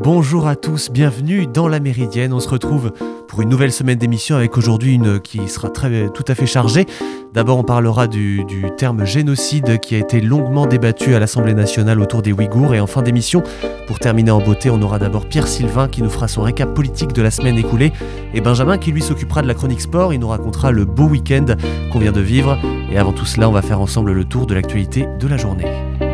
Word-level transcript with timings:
Bonjour 0.00 0.46
à 0.46 0.54
tous, 0.54 0.88
bienvenue 0.88 1.48
dans 1.48 1.66
la 1.66 1.80
Méridienne. 1.80 2.32
On 2.32 2.38
se 2.38 2.48
retrouve 2.48 2.92
pour 3.26 3.42
une 3.42 3.48
nouvelle 3.48 3.72
semaine 3.72 3.98
d'émission 3.98 4.36
avec 4.36 4.56
aujourd'hui 4.56 4.94
une 4.94 5.18
qui 5.18 5.48
sera 5.48 5.68
très, 5.68 6.10
tout 6.10 6.22
à 6.28 6.36
fait 6.36 6.46
chargée. 6.46 6.86
D'abord, 7.34 7.58
on 7.58 7.64
parlera 7.64 8.06
du, 8.06 8.44
terme 8.76 9.04
génocide 9.04 9.80
qui 9.80 9.96
a 9.96 9.98
été 9.98 10.20
longuement 10.20 10.66
débattu 10.66 11.14
à 11.16 11.18
l'Assemblée 11.18 11.54
nationale 11.54 12.00
autour 12.00 12.22
des 12.22 12.32
Ouïghours. 12.32 12.74
Et 12.74 12.80
en 12.80 12.86
fin 12.86 13.02
d'émission, 13.02 13.42
pour 13.88 13.98
terminer 13.98 14.30
en 14.30 14.40
beauté, 14.40 14.70
on 14.70 14.80
aura 14.80 15.00
d'abord 15.00 15.26
Pierre 15.26 15.48
Sylvain 15.48 15.88
qui 15.88 16.02
nous 16.02 16.10
fera 16.10 16.28
son 16.28 16.42
récap 16.42 16.72
politique 16.72 17.12
de 17.12 17.22
la 17.22 17.32
semaine 17.32 17.58
écoulée 17.58 17.92
et 18.34 18.40
Benjamin 18.40 18.78
qui 18.78 18.92
lui 18.92 19.02
s'occupera 19.02 19.42
de 19.42 19.48
la 19.48 19.54
chronique 19.54 19.80
sport. 19.80 20.14
Il 20.14 20.20
nous 20.20 20.28
racontera 20.28 20.70
le 20.70 20.84
beau 20.84 21.08
week-end 21.08 21.46
qu'on 21.92 21.98
vient 21.98 22.12
de 22.12 22.20
vivre. 22.20 22.56
Et 22.92 22.98
avant 22.98 23.12
tout 23.12 23.26
cela, 23.26 23.48
on 23.48 23.52
va 23.52 23.62
faire 23.62 23.80
ensemble 23.80 24.12
le 24.12 24.24
tour 24.24 24.46
de 24.46 24.54
l'actualité 24.54 25.08
de 25.18 25.26
la 25.26 25.36
journée. 25.36 26.07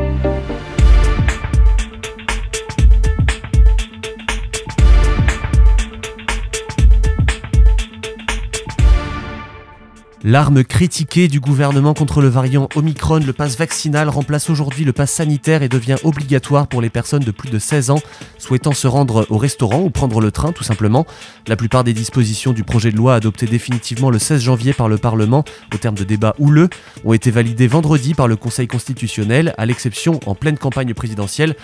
L'arme 10.26 10.64
critiquée 10.64 11.28
du 11.28 11.38
gouvernement 11.38 11.92
contre 11.92 12.22
le 12.22 12.28
variant 12.28 12.70
Omicron, 12.76 13.18
le 13.18 13.34
pass 13.34 13.58
vaccinal 13.58 14.08
remplace 14.08 14.48
aujourd'hui 14.48 14.86
le 14.86 14.94
pass 14.94 15.12
sanitaire 15.12 15.62
et 15.62 15.68
devient 15.68 15.96
obligatoire 16.02 16.66
pour 16.66 16.80
les 16.80 16.88
personnes 16.88 17.22
de 17.22 17.30
plus 17.30 17.50
de 17.50 17.58
16 17.58 17.90
ans 17.90 18.00
souhaitant 18.38 18.72
se 18.72 18.86
rendre 18.86 19.26
au 19.28 19.36
restaurant 19.36 19.82
ou 19.82 19.90
prendre 19.90 20.22
le 20.22 20.30
train 20.30 20.52
tout 20.52 20.64
simplement. 20.64 21.06
La 21.46 21.56
plupart 21.56 21.84
des 21.84 21.92
dispositions 21.92 22.54
du 22.54 22.64
projet 22.64 22.90
de 22.90 22.96
loi 22.96 23.16
adopté 23.16 23.44
définitivement 23.44 24.08
le 24.08 24.18
16 24.18 24.40
janvier 24.40 24.72
par 24.72 24.88
le 24.88 24.96
Parlement 24.96 25.44
au 25.74 25.76
terme 25.76 25.94
de 25.94 26.04
débats 26.04 26.34
houleux 26.38 26.70
ont 27.04 27.12
été 27.12 27.30
validées 27.30 27.66
vendredi 27.66 28.14
par 28.14 28.26
le 28.26 28.36
Conseil 28.36 28.66
constitutionnel, 28.66 29.52
à 29.58 29.66
l'exception 29.66 30.20
en 30.24 30.34
pleine 30.34 30.56
campagne 30.56 30.94
présidentielle 30.94 31.54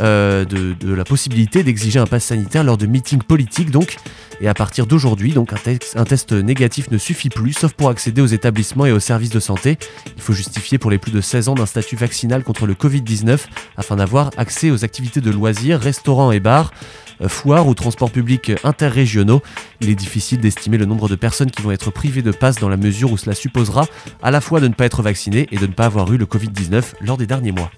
euh, 0.00 0.46
de, 0.46 0.94
la 0.94 1.04
possibilité 1.04 1.62
d'exiger 1.62 1.98
un 1.98 2.06
pass 2.06 2.24
sanitaire 2.24 2.64
lors 2.64 2.78
de 2.78 2.86
meetings 2.86 3.22
politiques 3.22 3.70
donc. 3.70 3.96
Et 4.40 4.48
à 4.48 4.54
partir 4.54 4.86
d'aujourd'hui, 4.86 5.32
donc 5.32 5.52
un, 5.52 5.58
un, 5.96 6.04
test 6.04 6.32
négatif 6.32 6.90
ne 6.90 6.98
suffit 6.98 7.28
plus, 7.28 7.52
sauf 7.52 7.72
pour 7.72 7.90
accéder 7.98 8.22
aux 8.22 8.26
établissements 8.26 8.86
et 8.86 8.92
aux 8.92 9.00
services 9.00 9.30
de 9.30 9.40
santé. 9.40 9.76
Il 10.14 10.22
faut 10.22 10.32
justifier 10.32 10.78
pour 10.78 10.88
les 10.88 10.98
plus 10.98 11.10
de 11.10 11.20
16 11.20 11.48
ans 11.48 11.54
d'un 11.56 11.66
statut 11.66 11.96
vaccinal 11.96 12.44
contre 12.44 12.64
le 12.64 12.74
Covid-19 12.74 13.40
afin 13.76 13.96
d'avoir 13.96 14.30
accès 14.36 14.70
aux 14.70 14.84
activités 14.84 15.20
de 15.20 15.32
loisirs, 15.32 15.80
restaurants 15.80 16.30
et 16.30 16.38
bars 16.38 16.70
euh, 17.22 17.28
foires 17.28 17.66
ou 17.66 17.74
transports 17.74 18.12
publics 18.12 18.52
interrégionaux. 18.62 19.42
Il 19.80 19.90
est 19.90 19.96
difficile 19.96 20.38
d'estimer 20.38 20.78
le 20.78 20.84
nombre 20.84 21.08
de 21.08 21.16
personnes 21.16 21.50
qui 21.50 21.60
vont 21.60 21.72
être 21.72 21.90
privées 21.90 22.22
de 22.22 22.30
passe 22.30 22.60
dans 22.60 22.68
la 22.68 22.76
mesure 22.76 23.10
où 23.10 23.16
cela 23.16 23.34
supposera 23.34 23.88
à 24.22 24.30
la 24.30 24.40
fois 24.40 24.60
de 24.60 24.68
ne 24.68 24.74
pas 24.74 24.84
être 24.84 25.02
vacciné 25.02 25.48
et 25.50 25.56
de 25.56 25.66
ne 25.66 25.72
pas 25.72 25.86
avoir 25.86 26.12
eu 26.12 26.18
le 26.18 26.26
Covid-19 26.26 26.84
lors 27.00 27.16
des 27.16 27.26
derniers 27.26 27.50
mois. 27.50 27.72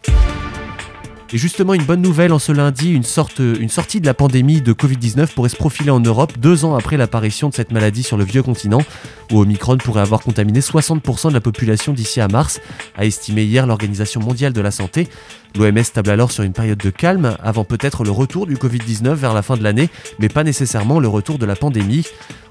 Et 1.32 1.38
justement, 1.38 1.74
une 1.74 1.84
bonne 1.84 2.02
nouvelle 2.02 2.32
en 2.32 2.40
ce 2.40 2.50
lundi, 2.50 2.90
une, 2.90 3.04
sortie 3.04 4.00
de 4.00 4.06
la 4.06 4.14
pandémie 4.14 4.60
de 4.60 4.72
Covid-19 4.72 5.28
pourrait 5.32 5.48
se 5.48 5.54
profiler 5.56 5.90
en 5.90 6.00
Europe 6.00 6.32
deux 6.38 6.64
ans 6.64 6.74
après 6.74 6.96
l'apparition 6.96 7.48
de 7.48 7.54
cette 7.54 7.70
maladie 7.70 8.02
sur 8.02 8.16
le 8.16 8.24
vieux 8.24 8.42
continent, 8.42 8.82
où 9.30 9.40
Omicron 9.40 9.76
pourrait 9.76 10.00
avoir 10.00 10.22
contaminé 10.22 10.58
60% 10.58 11.28
de 11.28 11.34
la 11.34 11.40
population 11.40 11.92
d'ici 11.92 12.20
à 12.20 12.26
mars, 12.26 12.60
a 12.96 13.04
estimé 13.04 13.44
hier 13.44 13.68
l'Organisation 13.68 14.20
mondiale 14.20 14.52
de 14.52 14.60
la 14.60 14.72
santé. 14.72 15.08
L'OMS 15.56 15.82
table 15.92 16.10
alors 16.10 16.30
sur 16.30 16.44
une 16.44 16.52
période 16.52 16.78
de 16.78 16.90
calme, 16.90 17.36
avant 17.42 17.64
peut-être 17.64 18.04
le 18.04 18.10
retour 18.10 18.46
du 18.46 18.56
Covid-19 18.56 19.14
vers 19.14 19.34
la 19.34 19.42
fin 19.42 19.56
de 19.56 19.62
l'année, 19.62 19.88
mais 20.18 20.28
pas 20.28 20.44
nécessairement 20.44 21.00
le 21.00 21.08
retour 21.08 21.38
de 21.38 21.46
la 21.46 21.56
pandémie. 21.56 22.06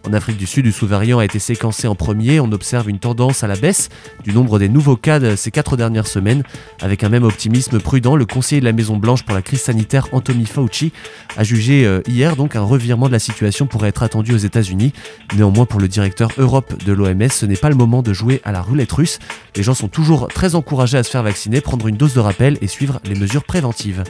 En 0.08 0.14
Afrique 0.14 0.38
du 0.38 0.46
Sud, 0.46 0.66
le 0.66 0.72
sous-variant 0.72 1.20
a 1.20 1.26
été 1.26 1.40
séquencé 1.40 1.88
en 1.88 1.96
premier. 1.96 2.40
On 2.40 2.52
observe 2.52 2.90
une 2.90 3.00
tendance 3.00 3.44
à 3.44 3.48
la 3.48 3.56
baisse 3.56 3.90
du 4.24 4.34
nombre 4.34 4.58
des 4.58 4.70
nouveaux 4.70 4.96
cas 4.96 5.36
ces 5.36 5.52
quatre 5.52 5.76
dernières 5.76 6.08
semaines. 6.08 6.44
Avec 6.82 7.04
un 7.04 7.10
même 7.10 7.24
optimisme 7.24 7.80
prudent, 7.80 8.16
le 8.16 8.26
conseiller 8.26 8.62
de 8.62 8.66
la 8.66 8.72
Maison-Blanche 8.72 9.24
pour 9.24 9.36
la 9.36 9.42
crise 9.42 9.62
sanitaire, 9.62 10.08
Anthony 10.12 10.46
Fauci, 10.46 10.94
a 11.38 11.44
jugé 11.44 11.86
euh, 11.86 12.02
hier 12.08 12.36
donc 12.36 12.56
un 12.56 12.62
revirement 12.62 13.08
de 13.08 13.12
la 13.12 13.20
situation 13.20 13.68
pourrait 13.68 13.90
être 13.90 14.04
attendu 14.04 14.34
aux 14.34 14.38
États-Unis. 14.38 14.94
Néanmoins, 15.36 15.66
pour 15.66 15.80
le 15.80 15.88
directeur 15.88 16.30
Europe 16.38 16.82
de 16.84 16.94
l'OMS, 16.94 17.30
ce 17.30 17.46
n'est 17.46 17.56
pas 17.56 17.70
le 17.70 17.76
moment 17.76 18.02
de 18.02 18.14
jouer 18.14 18.42
à 18.46 18.52
la 18.52 18.62
roulette 18.62 18.92
russe. 18.92 19.20
Les 19.56 19.64
gens 19.64 19.74
sont 19.74 19.90
toujours 19.90 20.28
très 20.30 20.56
encouragés 20.56 20.98
à 20.98 21.04
se 21.04 21.10
faire 21.10 21.24
vacciner, 21.24 21.62
prendre 21.62 21.88
une 21.88 21.98
dose 21.98 22.14
de 22.14 22.20
rappel 22.20 22.58
et 22.62 22.68
suivre 22.68 22.89
les 23.04 23.16
mesures 23.16 23.44
préventives. 23.44 24.04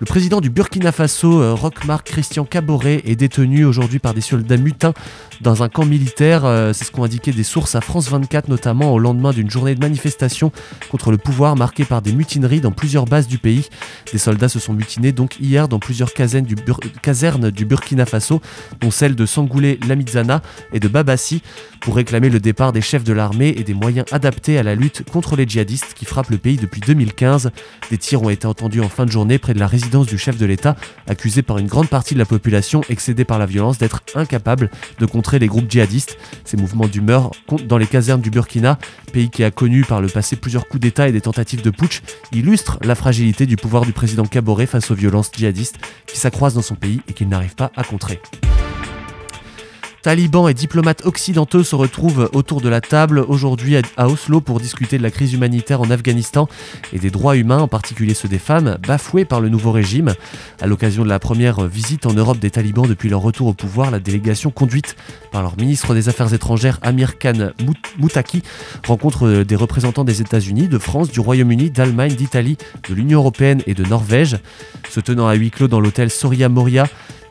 Le 0.00 0.06
président 0.06 0.40
du 0.40 0.48
Burkina 0.48 0.92
Faso, 0.92 1.42
euh, 1.42 1.52
Roch-Marc 1.52 2.06
Christian 2.06 2.46
Caboret, 2.46 3.02
est 3.04 3.16
détenu 3.16 3.66
aujourd'hui 3.66 3.98
par 3.98 4.14
des 4.14 4.22
soldats 4.22 4.56
mutins 4.56 4.94
dans 5.42 5.62
un 5.62 5.68
camp 5.68 5.84
militaire. 5.84 6.46
Euh, 6.46 6.72
c'est 6.72 6.86
ce 6.86 6.90
qu'ont 6.90 7.04
indiqué 7.04 7.32
des 7.32 7.42
sources 7.42 7.74
à 7.74 7.82
France 7.82 8.08
24, 8.08 8.48
notamment 8.48 8.94
au 8.94 8.98
lendemain 8.98 9.32
d'une 9.32 9.50
journée 9.50 9.74
de 9.74 9.80
manifestation 9.80 10.52
contre 10.90 11.10
le 11.10 11.18
pouvoir 11.18 11.54
marquée 11.54 11.84
par 11.84 12.00
des 12.00 12.12
mutineries 12.12 12.62
dans 12.62 12.70
plusieurs 12.70 13.04
bases 13.04 13.28
du 13.28 13.36
pays. 13.36 13.68
Des 14.10 14.16
soldats 14.16 14.48
se 14.48 14.58
sont 14.58 14.72
mutinés 14.72 15.12
donc 15.12 15.38
hier 15.38 15.68
dans 15.68 15.78
plusieurs 15.78 16.14
casernes 16.14 16.46
du, 16.46 16.54
casernes 17.02 17.50
du 17.50 17.66
Burkina 17.66 18.06
Faso, 18.06 18.40
dont 18.80 18.90
celle 18.90 19.14
de 19.14 19.26
Sangoulé 19.26 19.78
Lamizana 19.86 20.40
et 20.72 20.80
de 20.80 20.88
Babassi, 20.88 21.42
pour 21.82 21.94
réclamer 21.94 22.30
le 22.30 22.40
départ 22.40 22.72
des 22.72 22.80
chefs 22.80 23.04
de 23.04 23.12
l'armée 23.12 23.54
et 23.54 23.64
des 23.64 23.74
moyens 23.74 24.06
adaptés 24.12 24.56
à 24.56 24.62
la 24.62 24.74
lutte 24.74 25.04
contre 25.10 25.36
les 25.36 25.46
djihadistes 25.46 25.92
qui 25.94 26.06
frappent 26.06 26.30
le 26.30 26.38
pays 26.38 26.56
depuis 26.56 26.80
2015. 26.80 27.50
Des 27.90 27.98
tirs 27.98 28.22
ont 28.22 28.30
été 28.30 28.46
entendus 28.46 28.80
en 28.80 28.88
fin 28.88 29.04
de 29.04 29.10
journée 29.10 29.38
près 29.38 29.52
de 29.52 29.58
la 29.58 29.66
résidence 29.66 29.89
du 29.98 30.18
chef 30.18 30.38
de 30.38 30.46
l'État, 30.46 30.76
accusé 31.08 31.42
par 31.42 31.58
une 31.58 31.66
grande 31.66 31.88
partie 31.88 32.14
de 32.14 32.18
la 32.18 32.24
population 32.24 32.80
excédée 32.88 33.24
par 33.24 33.38
la 33.38 33.46
violence 33.46 33.78
d'être 33.78 34.02
incapable 34.14 34.70
de 34.98 35.06
contrer 35.06 35.38
les 35.38 35.48
groupes 35.48 35.70
djihadistes. 35.70 36.16
Ces 36.44 36.56
mouvements 36.56 36.86
d'humeur 36.86 37.32
dans 37.66 37.76
les 37.78 37.86
casernes 37.86 38.20
du 38.20 38.30
Burkina, 38.30 38.78
pays 39.12 39.30
qui 39.30 39.42
a 39.42 39.50
connu 39.50 39.84
par 39.84 40.00
le 40.00 40.08
passé 40.08 40.36
plusieurs 40.36 40.68
coups 40.68 40.80
d'État 40.80 41.08
et 41.08 41.12
des 41.12 41.20
tentatives 41.20 41.62
de 41.62 41.70
putsch, 41.70 42.02
illustrent 42.32 42.78
la 42.82 42.94
fragilité 42.94 43.46
du 43.46 43.56
pouvoir 43.56 43.84
du 43.84 43.92
président 43.92 44.24
Kaboré 44.24 44.66
face 44.66 44.90
aux 44.90 44.94
violences 44.94 45.30
djihadistes 45.36 45.78
qui 46.06 46.18
s'accroissent 46.18 46.54
dans 46.54 46.62
son 46.62 46.76
pays 46.76 47.00
et 47.08 47.12
qu'il 47.12 47.28
n'arrive 47.28 47.56
pas 47.56 47.72
à 47.76 47.82
contrer. 47.82 48.20
Talibans 50.02 50.48
et 50.48 50.54
diplomates 50.54 51.04
occidentaux 51.04 51.62
se 51.62 51.74
retrouvent 51.74 52.30
autour 52.32 52.62
de 52.62 52.70
la 52.70 52.80
table 52.80 53.18
aujourd'hui 53.28 53.76
à 53.98 54.08
Oslo 54.08 54.40
pour 54.40 54.58
discuter 54.58 54.96
de 54.96 55.02
la 55.02 55.10
crise 55.10 55.34
humanitaire 55.34 55.82
en 55.82 55.90
Afghanistan 55.90 56.48
et 56.94 56.98
des 56.98 57.10
droits 57.10 57.36
humains, 57.36 57.58
en 57.58 57.68
particulier 57.68 58.14
ceux 58.14 58.28
des 58.28 58.38
femmes, 58.38 58.78
bafoués 58.86 59.26
par 59.26 59.42
le 59.42 59.50
nouveau 59.50 59.72
régime. 59.72 60.14
À 60.62 60.66
l'occasion 60.66 61.04
de 61.04 61.08
la 61.10 61.18
première 61.18 61.66
visite 61.66 62.06
en 62.06 62.14
Europe 62.14 62.38
des 62.38 62.50
talibans 62.50 62.86
depuis 62.86 63.10
leur 63.10 63.20
retour 63.20 63.48
au 63.48 63.52
pouvoir, 63.52 63.90
la 63.90 63.98
délégation 63.98 64.50
conduite 64.50 64.96
par 65.32 65.42
leur 65.42 65.58
ministre 65.58 65.92
des 65.92 66.08
Affaires 66.08 66.32
étrangères 66.32 66.78
Amir 66.80 67.18
Khan 67.18 67.50
Moutaki 67.98 68.42
rencontre 68.86 69.42
des 69.42 69.56
représentants 69.56 70.04
des 70.04 70.22
États-Unis, 70.22 70.68
de 70.68 70.78
France, 70.78 71.10
du 71.10 71.20
Royaume-Uni, 71.20 71.70
d'Allemagne, 71.70 72.14
d'Italie, 72.14 72.56
de 72.88 72.94
l'Union 72.94 73.18
européenne 73.18 73.62
et 73.66 73.74
de 73.74 73.84
Norvège. 73.84 74.38
Se 74.88 75.00
tenant 75.00 75.28
à 75.28 75.34
huis 75.34 75.50
clos 75.50 75.68
dans 75.68 75.80
l'hôtel 75.80 76.10
Soria 76.10 76.48
Moria, 76.48 76.86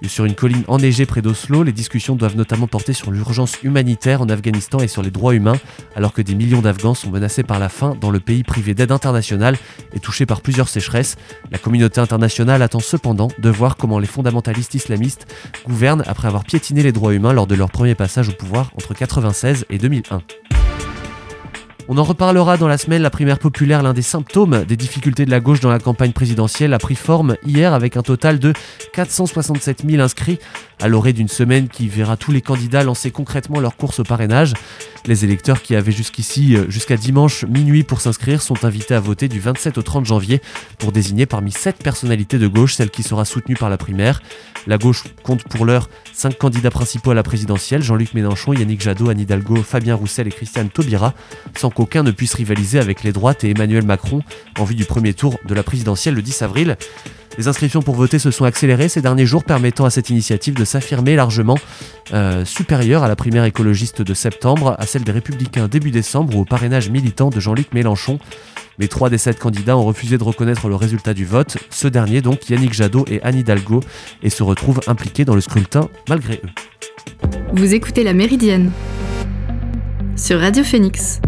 sur 0.07 0.25
une 0.25 0.35
colline 0.35 0.63
enneigée 0.67 1.05
près 1.05 1.21
d'Oslo, 1.21 1.63
les 1.63 1.71
discussions 1.71 2.15
doivent 2.15 2.37
notamment 2.37 2.67
porter 2.67 2.93
sur 2.93 3.11
l'urgence 3.11 3.57
humanitaire 3.63 4.21
en 4.21 4.29
Afghanistan 4.29 4.79
et 4.79 4.87
sur 4.87 5.01
les 5.01 5.11
droits 5.11 5.35
humains, 5.35 5.57
alors 5.95 6.13
que 6.13 6.21
des 6.21 6.35
millions 6.35 6.61
d'Afghans 6.61 6.93
sont 6.93 7.09
menacés 7.09 7.43
par 7.43 7.59
la 7.59 7.69
faim 7.69 7.97
dans 7.99 8.11
le 8.11 8.19
pays 8.19 8.43
privé 8.43 8.73
d'aide 8.73 8.91
internationale 8.91 9.57
et 9.93 9.99
touché 9.99 10.25
par 10.25 10.41
plusieurs 10.41 10.69
sécheresses. 10.69 11.17
La 11.51 11.57
communauté 11.57 11.99
internationale 11.99 12.61
attend 12.61 12.79
cependant 12.79 13.27
de 13.37 13.49
voir 13.49 13.75
comment 13.75 13.99
les 13.99 14.07
fondamentalistes 14.07 14.75
islamistes 14.75 15.27
gouvernent 15.67 16.03
après 16.07 16.27
avoir 16.27 16.43
piétiné 16.43 16.81
les 16.81 16.91
droits 16.91 17.13
humains 17.13 17.33
lors 17.33 17.47
de 17.47 17.55
leur 17.55 17.69
premier 17.69 17.95
passage 17.95 18.29
au 18.29 18.33
pouvoir 18.33 18.71
entre 18.75 18.93
1996 18.93 19.65
et 19.69 19.77
2001. 19.77 20.48
On 21.91 21.97
en 21.97 22.03
reparlera 22.03 22.55
dans 22.55 22.67
la 22.67 22.77
semaine. 22.77 23.01
La 23.01 23.09
primaire 23.09 23.39
populaire, 23.39 23.81
l'un 23.81 23.93
des 23.93 24.03
symptômes 24.03 24.63
des 24.63 24.77
difficultés 24.77 25.25
de 25.25 25.31
la 25.31 25.39
gauche 25.39 25.59
dans 25.59 25.71
la 25.71 25.79
campagne 25.79 26.11
présidentielle, 26.11 26.75
a 26.75 26.77
pris 26.77 26.93
forme 26.93 27.35
hier 27.43 27.73
avec 27.73 27.97
un 27.97 28.03
total 28.03 28.37
de 28.37 28.53
467 28.93 29.89
000 29.89 29.99
inscrits 29.99 30.37
à 30.81 30.87
l'orée 30.87 31.13
d'une 31.13 31.27
semaine 31.27 31.67
qui 31.67 31.87
verra 31.87 32.17
tous 32.17 32.31
les 32.31 32.41
candidats 32.41 32.83
lancer 32.83 33.11
concrètement 33.11 33.59
leur 33.59 33.75
course 33.75 33.99
au 33.99 34.03
parrainage. 34.03 34.53
Les 35.05 35.23
électeurs 35.23 35.61
qui 35.61 35.75
avaient 35.75 35.91
jusqu'ici, 35.91 36.55
euh, 36.55 36.69
jusqu'à 36.69 36.97
dimanche 36.97 37.45
minuit 37.45 37.83
pour 37.83 38.01
s'inscrire, 38.01 38.41
sont 38.41 38.65
invités 38.65 38.93
à 38.93 38.99
voter 38.99 39.27
du 39.27 39.39
27 39.39 39.77
au 39.77 39.81
30 39.81 40.05
janvier 40.05 40.41
pour 40.77 40.91
désigner 40.91 41.25
parmi 41.25 41.51
7 41.51 41.77
personnalités 41.77 42.37
de 42.37 42.47
gauche 42.47 42.75
celle 42.75 42.89
qui 42.89 43.03
sera 43.03 43.25
soutenue 43.25 43.55
par 43.55 43.69
la 43.69 43.77
primaire. 43.77 44.21
La 44.67 44.77
gauche 44.77 45.03
compte 45.23 45.43
pour 45.45 45.65
l'heure 45.65 45.89
5 46.13 46.37
candidats 46.37 46.69
principaux 46.69 47.11
à 47.11 47.15
la 47.15 47.23
présidentielle, 47.23 47.81
Jean-Luc 47.81 48.13
Mélenchon, 48.13 48.53
Yannick 48.53 48.81
Jadot, 48.81 49.09
Anne 49.09 49.19
Hidalgo, 49.19 49.63
Fabien 49.63 49.95
Roussel 49.95 50.27
et 50.27 50.31
Christiane 50.31 50.69
Taubira, 50.69 51.13
sans 51.57 51.69
qu'aucun 51.69 52.03
ne 52.03 52.11
puisse 52.11 52.33
rivaliser 52.33 52.79
avec 52.79 53.03
les 53.03 53.11
droites 53.11 53.43
et 53.43 53.51
Emmanuel 53.51 53.85
Macron 53.85 54.21
en 54.59 54.63
vue 54.65 54.75
du 54.75 54.85
premier 54.85 55.13
tour 55.13 55.37
de 55.45 55.53
la 55.53 55.63
présidentielle 55.63 56.15
le 56.15 56.21
10 56.21 56.41
avril. 56.41 56.77
Les 57.39 57.47
inscriptions 57.47 57.81
pour 57.81 57.95
voter 57.95 58.19
se 58.19 58.31
sont 58.31 58.43
accélérées 58.43 58.89
ces 58.89 59.01
derniers 59.01 59.25
jours, 59.25 59.45
permettant 59.45 59.85
à 59.85 59.89
cette 59.89 60.09
initiative 60.09 60.55
de 60.55 60.65
s'affirmer 60.65 61.15
largement 61.15 61.57
euh, 62.13 62.43
supérieure 62.43 63.01
à 63.01 63.07
la 63.07 63.15
primaire 63.15 63.45
écologiste 63.45 64.01
de 64.01 64.13
septembre, 64.13 64.75
à 64.77 64.85
celle 64.85 65.03
des 65.03 65.13
Républicains 65.13 65.69
début 65.69 65.91
décembre 65.91 66.35
ou 66.35 66.41
au 66.41 66.43
parrainage 66.43 66.89
militant 66.89 67.29
de 67.29 67.39
Jean-Luc 67.39 67.73
Mélenchon. 67.73 68.19
Mais 68.77 68.89
trois 68.89 69.09
des 69.09 69.17
sept 69.17 69.39
candidats 69.39 69.77
ont 69.77 69.85
refusé 69.85 70.17
de 70.17 70.23
reconnaître 70.25 70.67
le 70.67 70.75
résultat 70.75 71.13
du 71.13 71.23
vote. 71.23 71.55
Ce 71.69 71.87
dernier, 71.87 72.21
donc 72.21 72.49
Yannick 72.49 72.73
Jadot 72.73 73.05
et 73.09 73.21
Anne 73.23 73.37
Hidalgo, 73.37 73.79
et 74.21 74.29
se 74.29 74.43
retrouvent 74.43 74.81
impliqués 74.87 75.23
dans 75.23 75.35
le 75.35 75.41
scrutin 75.41 75.87
malgré 76.09 76.41
eux. 76.43 77.29
Vous 77.53 77.73
écoutez 77.73 78.03
La 78.03 78.11
Méridienne 78.11 78.69
sur 80.17 80.41
Radio 80.41 80.65
Phoenix. 80.65 81.21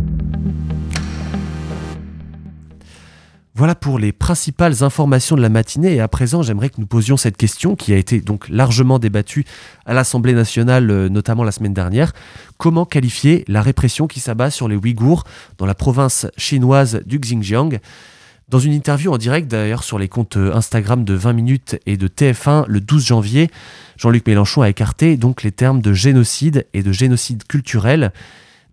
Voilà 3.62 3.76
pour 3.76 4.00
les 4.00 4.12
principales 4.12 4.84
informations 4.84 5.36
de 5.36 5.42
la 5.44 5.50
matinée. 5.50 5.94
Et 5.94 6.00
à 6.00 6.08
présent, 6.08 6.42
j'aimerais 6.42 6.72
que 6.72 6.80
nous 6.82 6.88
posions 6.88 7.16
cette 7.16 7.38
question 7.38 7.76
qui 7.76 7.94
a 7.94 7.96
été 7.96 8.20
donc 8.20 8.50
largement 8.50 8.98
débattue 8.98 9.46
à 9.86 9.94
l'Assemblée 9.94 10.34
nationale, 10.34 10.90
euh, 10.90 11.10
notamment 11.10 11.44
la 11.44 11.52
semaine 11.52 11.76
dernière. 11.76 12.12
Comment 12.58 12.86
qualifier 12.86 13.46
la 13.48 13.62
répression 13.62 14.08
qui 14.08 14.20
s'abat 14.20 14.50
sur 14.50 14.68
les 14.68 14.76
Ouïghours 14.76 15.26
dans 15.60 15.68
la 15.68 15.76
province 15.76 16.26
chinoise 16.38 17.02
du 17.06 17.20
Xinjiang? 17.20 17.78
Dans 18.50 18.58
une 18.58 18.74
interview 18.74 19.14
en 19.14 19.20
direct 19.20 19.48
d'ailleurs 19.48 19.84
sur 19.84 20.00
les 20.00 20.08
comptes 20.08 20.38
euh, 20.38 20.56
Instagram 20.56 21.04
de 21.04 21.14
20 21.14 21.34
minutes 21.34 21.80
et 21.86 21.98
de 21.98 22.08
TF1 22.08 22.66
le 22.68 22.82
12 22.82 23.06
janvier, 23.06 23.52
Jean-Luc 23.96 24.26
Mélenchon 24.26 24.64
a 24.64 24.70
écarté 24.70 25.18
donc 25.18 25.44
les 25.44 25.52
termes 25.52 25.84
de 25.84 25.94
génocide 25.94 26.66
et 26.74 26.82
de 26.82 26.92
génocide 26.92 27.44
culturel 27.44 28.12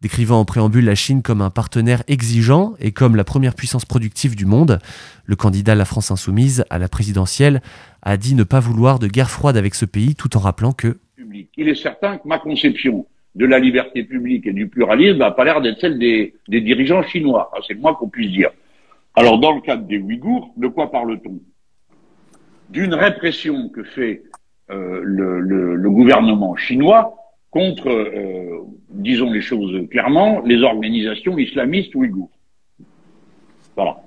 Décrivant 0.00 0.38
en 0.38 0.44
préambule 0.44 0.84
la 0.84 0.94
Chine 0.94 1.22
comme 1.22 1.42
un 1.42 1.50
partenaire 1.50 2.04
exigeant 2.06 2.74
et 2.78 2.92
comme 2.92 3.16
la 3.16 3.24
première 3.24 3.54
puissance 3.54 3.84
productive 3.84 4.36
du 4.36 4.46
monde, 4.46 4.78
le 5.24 5.34
candidat 5.34 5.74
de 5.74 5.78
la 5.78 5.84
France 5.84 6.10
insoumise 6.10 6.64
à 6.70 6.78
la 6.78 6.88
présidentielle 6.88 7.60
a 8.02 8.16
dit 8.16 8.34
ne 8.34 8.44
pas 8.44 8.60
vouloir 8.60 8.98
de 9.00 9.08
guerre 9.08 9.30
froide 9.30 9.56
avec 9.56 9.74
ce 9.74 9.84
pays 9.84 10.14
tout 10.14 10.36
en 10.36 10.40
rappelant 10.40 10.72
que 10.72 10.98
il 11.56 11.68
est 11.68 11.74
certain 11.74 12.18
que 12.18 12.26
ma 12.26 12.38
conception 12.38 13.06
de 13.34 13.44
la 13.44 13.58
liberté 13.58 14.04
publique 14.04 14.46
et 14.46 14.52
du 14.52 14.68
pluralisme 14.68 15.18
n'a 15.18 15.30
pas 15.30 15.44
l'air 15.44 15.60
d'être 15.60 15.80
celle 15.80 15.98
des, 15.98 16.34
dirigeants 16.48 17.02
chinois. 17.02 17.50
C'est 17.66 17.74
le 17.74 17.80
moins 17.80 17.94
qu'on 17.94 18.08
puisse 18.08 18.30
dire. 18.30 18.50
Alors, 19.14 19.38
dans 19.38 19.54
le 19.54 19.60
cadre 19.60 19.84
des 19.84 19.98
Ouïghours, 19.98 20.52
de 20.56 20.68
quoi 20.68 20.90
parle-t-on? 20.90 21.40
D'une 22.70 22.94
répression 22.94 23.68
que 23.68 23.82
fait 23.82 24.22
euh, 24.70 25.00
le, 25.04 25.90
gouvernement 25.90 26.56
chinois 26.56 27.16
contre, 27.50 27.88
euh, 27.88 28.60
disons 28.90 29.30
les 29.30 29.40
choses 29.40 29.88
clairement, 29.90 30.40
les 30.42 30.62
organisations 30.62 31.38
islamistes 31.38 31.94
ouïghours. 31.94 32.30
Voilà. 33.76 34.02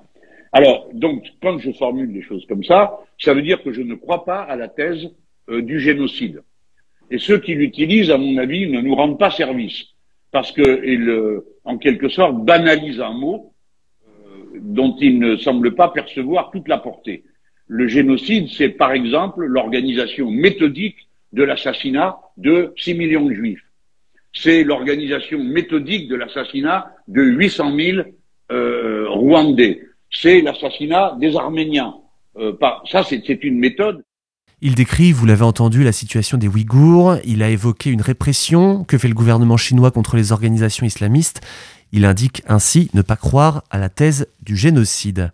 Alors, 0.54 0.90
donc, 0.94 1.26
quand 1.42 1.58
je 1.60 1.72
formule 1.72 2.12
des 2.12 2.22
choses 2.22 2.46
comme 2.46 2.64
ça, 2.64 3.00
ça 3.18 3.34
veut 3.34 3.42
dire 3.42 3.64
que 3.64 3.72
je 3.72 3.82
ne 3.82 3.96
crois 3.96 4.26
pas 4.26 4.42
à 4.42 4.56
la 4.56 4.68
thèse 4.68 5.10
euh, 5.50 5.62
du 5.62 5.80
génocide. 5.80 6.44
Et 7.10 7.18
ceux 7.18 7.40
qui 7.40 7.56
l'utilisent, 7.56 8.12
à 8.12 8.18
mon 8.18 8.38
avis, 8.38 8.70
ne 8.70 8.82
nous 8.82 8.96
rendent 8.96 9.20
pas 9.20 9.32
service, 9.32 9.86
parce 10.32 10.52
qu'ils, 10.52 11.10
euh, 11.10 11.46
en 11.64 11.78
quelque 11.78 12.10
sorte, 12.10 12.44
banalisent 12.44 13.02
un 13.02 13.14
mot 13.14 13.54
dont 14.60 14.96
ils 15.00 15.18
ne 15.18 15.38
semblent 15.38 15.76
pas 15.76 15.90
percevoir 15.90 16.52
toute 16.52 16.68
la 16.68 16.78
portée. 16.78 17.24
Le 17.68 17.88
génocide, 17.88 18.50
c'est 18.50 18.70
par 18.70 18.92
exemple 18.92 19.46
l'organisation 19.46 20.30
méthodique 20.30 21.08
de 21.34 21.44
l'assassinat 21.44 22.18
de 22.38 22.74
6 22.78 22.94
millions 22.96 23.26
de 23.26 23.34
juifs. 23.34 23.64
C'est 24.34 24.64
l'organisation 24.64 25.44
méthodique 25.44 26.08
de 26.08 26.16
l'assassinat 26.16 26.92
de 27.08 27.22
800 27.22 27.76
000 27.76 27.98
euh, 28.52 29.06
Rwandais. 29.10 29.82
C'est 30.10 30.42
l'assassinat 30.42 31.16
des 31.20 31.36
Arméniens. 31.36 31.96
Euh, 32.38 32.54
ça, 32.90 33.04
c'est 33.04 33.44
une 33.44 33.60
méthode. 33.60 34.04
Il 34.62 34.76
décrit, 34.76 35.12
vous 35.12 35.26
l'avez 35.26 35.44
entendu, 35.44 35.84
la 35.84 35.92
situation 35.92 36.38
des 36.38 36.48
Ouïghours. 36.48 37.16
Il 37.26 37.42
a 37.42 37.50
évoqué 37.50 37.90
une 37.90 38.02
répression 38.02 38.84
que 38.84 38.98
fait 38.98 39.08
le 39.08 39.16
gouvernement 39.16 39.58
chinois 39.58 39.92
contre 39.92 40.16
les 40.16 40.32
organisations 40.32 40.86
islamistes? 40.86 41.42
Il 41.92 42.06
indique 42.06 42.44
ainsi 42.48 42.90
ne 42.94 43.02
pas 43.02 43.16
croire 43.18 43.64
à 43.70 43.78
la 43.78 43.90
thèse 43.90 44.28
du 44.44 44.56
génocide. 44.56 45.32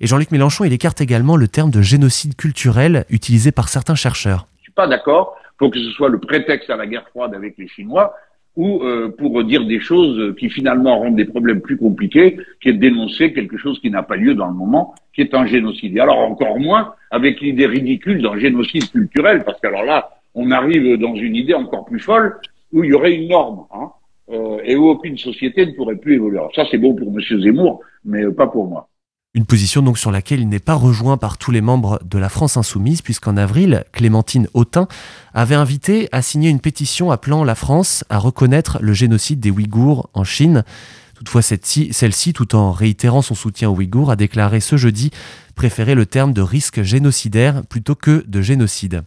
Et 0.00 0.06
Jean-Luc 0.06 0.32
Mélenchon, 0.32 0.64
il 0.64 0.72
écarte 0.72 1.00
également 1.00 1.36
le 1.36 1.46
terme 1.46 1.70
de 1.70 1.82
génocide 1.82 2.34
culturel 2.34 3.04
utilisé 3.10 3.52
par 3.52 3.68
certains 3.68 3.94
chercheurs. 3.94 4.48
Je 4.58 4.62
suis 4.64 4.72
pas 4.72 4.88
d'accord 4.88 5.36
pour 5.60 5.70
que 5.70 5.78
ce 5.78 5.90
soit 5.90 6.08
le 6.08 6.18
prétexte 6.18 6.70
à 6.70 6.76
la 6.76 6.86
guerre 6.86 7.06
froide 7.10 7.34
avec 7.34 7.58
les 7.58 7.68
Chinois 7.68 8.14
ou 8.56 8.82
euh, 8.82 9.14
pour 9.16 9.44
dire 9.44 9.66
des 9.66 9.78
choses 9.78 10.34
qui 10.36 10.48
finalement 10.48 10.98
rendent 10.98 11.16
des 11.16 11.26
problèmes 11.26 11.60
plus 11.60 11.76
compliqués, 11.76 12.38
qui 12.62 12.70
est 12.70 12.72
de 12.72 12.78
dénoncer 12.78 13.34
quelque 13.34 13.58
chose 13.58 13.78
qui 13.78 13.90
n'a 13.90 14.02
pas 14.02 14.16
lieu 14.16 14.34
dans 14.34 14.46
le 14.46 14.54
moment, 14.54 14.94
qui 15.14 15.20
est 15.20 15.34
un 15.34 15.44
génocide. 15.44 15.94
Et 15.96 16.00
alors 16.00 16.18
encore 16.18 16.58
moins 16.58 16.94
avec 17.10 17.42
l'idée 17.42 17.66
ridicule 17.66 18.22
d'un 18.22 18.38
génocide 18.38 18.90
culturel, 18.90 19.44
parce 19.44 19.60
qu'alors 19.60 19.84
là, 19.84 20.08
on 20.34 20.50
arrive 20.50 20.96
dans 20.96 21.14
une 21.14 21.36
idée 21.36 21.54
encore 21.54 21.84
plus 21.84 22.00
folle 22.00 22.38
où 22.72 22.82
il 22.82 22.90
y 22.90 22.94
aurait 22.94 23.14
une 23.14 23.28
norme, 23.28 23.66
hein, 23.72 23.90
euh, 24.30 24.60
et 24.64 24.76
où 24.76 24.88
aucune 24.88 25.18
société 25.18 25.66
ne 25.66 25.72
pourrait 25.72 25.96
plus 25.96 26.14
évoluer. 26.14 26.38
Alors 26.38 26.54
ça, 26.54 26.64
c'est 26.70 26.78
bon 26.78 26.94
pour 26.94 27.08
M. 27.08 27.20
Zemmour, 27.20 27.82
mais 28.06 28.24
pas 28.32 28.46
pour 28.46 28.66
moi. 28.66 28.88
Une 29.32 29.46
position 29.46 29.80
donc 29.80 29.96
sur 29.96 30.10
laquelle 30.10 30.40
il 30.40 30.48
n'est 30.48 30.58
pas 30.58 30.74
rejoint 30.74 31.16
par 31.16 31.38
tous 31.38 31.52
les 31.52 31.60
membres 31.60 32.00
de 32.04 32.18
la 32.18 32.28
France 32.28 32.56
insoumise, 32.56 33.00
puisqu'en 33.00 33.36
avril, 33.36 33.84
Clémentine 33.92 34.48
Autain 34.54 34.88
avait 35.34 35.54
invité 35.54 36.08
à 36.10 36.20
signer 36.20 36.50
une 36.50 36.58
pétition 36.58 37.12
appelant 37.12 37.44
la 37.44 37.54
France 37.54 38.02
à 38.10 38.18
reconnaître 38.18 38.78
le 38.80 38.92
génocide 38.92 39.38
des 39.38 39.52
Ouïghours 39.52 40.10
en 40.14 40.24
Chine. 40.24 40.64
Toutefois, 41.14 41.42
celle-ci, 41.42 42.32
tout 42.32 42.56
en 42.56 42.72
réitérant 42.72 43.22
son 43.22 43.36
soutien 43.36 43.70
aux 43.70 43.76
Ouïghours, 43.76 44.10
a 44.10 44.16
déclaré 44.16 44.58
ce 44.58 44.76
jeudi 44.76 45.12
préférer 45.54 45.94
le 45.94 46.06
terme 46.06 46.32
de 46.32 46.42
risque 46.42 46.82
génocidaire 46.82 47.62
plutôt 47.68 47.94
que 47.94 48.24
de 48.26 48.42
génocide 48.42 49.04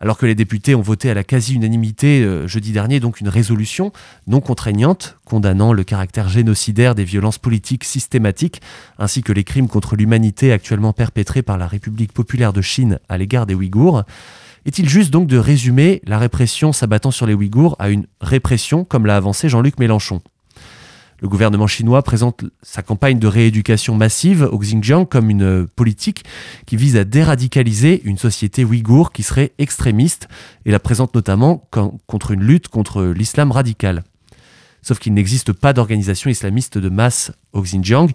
alors 0.00 0.18
que 0.18 0.26
les 0.26 0.34
députés 0.34 0.74
ont 0.74 0.82
voté 0.82 1.10
à 1.10 1.14
la 1.14 1.24
quasi-unanimité 1.24 2.22
euh, 2.22 2.46
jeudi 2.46 2.72
dernier 2.72 3.00
donc 3.00 3.20
une 3.20 3.28
résolution 3.28 3.92
non 4.26 4.40
contraignante 4.40 5.16
condamnant 5.24 5.72
le 5.72 5.84
caractère 5.84 6.28
génocidaire 6.28 6.94
des 6.94 7.04
violences 7.04 7.38
politiques 7.38 7.84
systématiques 7.84 8.60
ainsi 8.98 9.22
que 9.22 9.32
les 9.32 9.44
crimes 9.44 9.68
contre 9.68 9.96
l'humanité 9.96 10.52
actuellement 10.52 10.92
perpétrés 10.92 11.42
par 11.42 11.58
la 11.58 11.66
République 11.66 12.12
populaire 12.12 12.52
de 12.52 12.62
Chine 12.62 12.98
à 13.08 13.18
l'égard 13.18 13.46
des 13.46 13.54
Ouïghours. 13.54 14.04
Est-il 14.66 14.88
juste 14.88 15.10
donc 15.10 15.28
de 15.28 15.38
résumer 15.38 16.02
la 16.06 16.18
répression 16.18 16.72
s'abattant 16.72 17.10
sur 17.10 17.26
les 17.26 17.34
Ouïghours 17.34 17.76
à 17.78 17.90
une 17.90 18.06
répression 18.20 18.84
comme 18.84 19.06
l'a 19.06 19.16
avancé 19.16 19.48
Jean-Luc 19.48 19.78
Mélenchon? 19.78 20.20
Le 21.20 21.28
gouvernement 21.28 21.66
chinois 21.66 22.02
présente 22.02 22.44
sa 22.62 22.82
campagne 22.82 23.18
de 23.18 23.26
rééducation 23.26 23.94
massive 23.94 24.48
au 24.50 24.58
Xinjiang 24.58 25.04
comme 25.04 25.30
une 25.30 25.66
politique 25.66 26.24
qui 26.66 26.76
vise 26.76 26.96
à 26.96 27.04
déradicaliser 27.04 28.02
une 28.04 28.18
société 28.18 28.64
ouïghour 28.64 29.12
qui 29.12 29.22
serait 29.22 29.52
extrémiste 29.58 30.28
et 30.64 30.70
la 30.70 30.78
présente 30.78 31.14
notamment 31.14 31.68
contre 32.06 32.30
une 32.30 32.44
lutte 32.44 32.68
contre 32.68 33.02
l'islam 33.02 33.50
radical. 33.50 34.04
Sauf 34.80 35.00
qu'il 35.00 35.12
n'existe 35.12 35.52
pas 35.52 35.72
d'organisation 35.72 36.30
islamiste 36.30 36.78
de 36.78 36.88
masse 36.88 37.32
au 37.52 37.62
Xinjiang. 37.62 38.08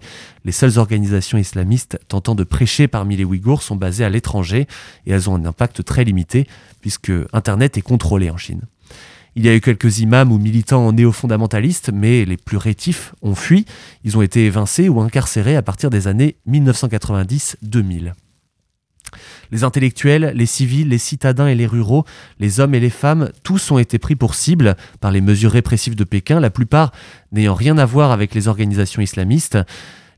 Les 0.46 0.52
seules 0.52 0.78
organisations 0.78 1.36
islamistes 1.36 2.00
tentant 2.08 2.34
de 2.34 2.42
prêcher 2.42 2.88
parmi 2.88 3.16
les 3.16 3.24
Ouïghours 3.24 3.62
sont 3.62 3.76
basées 3.76 4.04
à 4.04 4.08
l'étranger 4.08 4.66
et 5.06 5.12
elles 5.12 5.28
ont 5.28 5.36
un 5.36 5.44
impact 5.44 5.84
très 5.84 6.04
limité 6.04 6.48
puisque 6.80 7.12
Internet 7.34 7.76
est 7.76 7.82
contrôlé 7.82 8.30
en 8.30 8.38
Chine. 8.38 8.62
Il 9.36 9.44
y 9.44 9.48
a 9.48 9.54
eu 9.54 9.60
quelques 9.60 9.98
imams 9.98 10.30
ou 10.30 10.38
militants 10.38 10.92
néo-fondamentalistes, 10.92 11.90
mais 11.92 12.24
les 12.24 12.36
plus 12.36 12.56
rétifs 12.56 13.14
ont 13.20 13.34
fui. 13.34 13.66
Ils 14.04 14.16
ont 14.16 14.22
été 14.22 14.46
évincés 14.46 14.88
ou 14.88 15.00
incarcérés 15.00 15.56
à 15.56 15.62
partir 15.62 15.90
des 15.90 16.06
années 16.06 16.36
1990-2000. 16.48 18.12
Les 19.50 19.64
intellectuels, 19.64 20.32
les 20.34 20.46
civils, 20.46 20.88
les 20.88 20.98
citadins 20.98 21.48
et 21.48 21.54
les 21.54 21.66
ruraux, 21.66 22.04
les 22.38 22.60
hommes 22.60 22.74
et 22.74 22.80
les 22.80 22.90
femmes, 22.90 23.30
tous 23.42 23.70
ont 23.70 23.78
été 23.78 23.98
pris 23.98 24.16
pour 24.16 24.34
cible 24.34 24.76
par 25.00 25.10
les 25.10 25.20
mesures 25.20 25.52
répressives 25.52 25.96
de 25.96 26.04
Pékin, 26.04 26.40
la 26.40 26.50
plupart 26.50 26.92
n'ayant 27.32 27.54
rien 27.54 27.76
à 27.78 27.86
voir 27.86 28.12
avec 28.12 28.34
les 28.34 28.48
organisations 28.48 29.02
islamistes. 29.02 29.58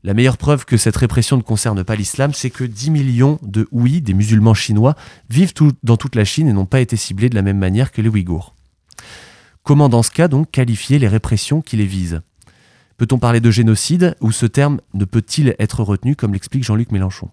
La 0.03 0.13
meilleure 0.13 0.37
preuve 0.37 0.65
que 0.65 0.77
cette 0.77 0.95
répression 0.95 1.37
ne 1.37 1.41
concerne 1.41 1.83
pas 1.83 1.95
l'islam, 1.95 2.33
c'est 2.33 2.51
que 2.51 2.63
10 2.63 2.91
millions 2.91 3.39
de 3.41 3.67
Ouïs, 3.71 4.01
des 4.01 4.13
musulmans 4.13 4.53
chinois, 4.53 4.95
vivent 5.29 5.53
dans 5.83 5.97
toute 5.97 6.15
la 6.15 6.23
Chine 6.23 6.47
et 6.47 6.53
n'ont 6.53 6.65
pas 6.65 6.81
été 6.81 6.95
ciblés 6.95 7.29
de 7.29 7.35
la 7.35 7.41
même 7.41 7.57
manière 7.57 7.91
que 7.91 8.01
les 8.01 8.09
Ouïghours. 8.09 8.56
Comment 9.67 9.89
dans 9.89 10.01
ce 10.01 10.11
cas 10.11 10.29
donc 10.29 10.49
qualifier 10.49 10.97
les 10.97 11.09
répressions 11.09 11.59
qui 11.59 11.75
les 11.75 11.85
visent? 11.85 12.21
Peut-on 12.95 13.19
parler 13.19 13.41
de 13.41 13.51
génocide 13.51 14.15
ou 14.21 14.31
ce 14.31 14.45
terme 14.45 14.79
ne 14.93 15.03
peut-il 15.03 15.57
être 15.59 15.83
retenu 15.83 16.15
comme 16.15 16.31
l'explique 16.31 16.63
Jean-Luc 16.63 16.89
Mélenchon? 16.93 17.29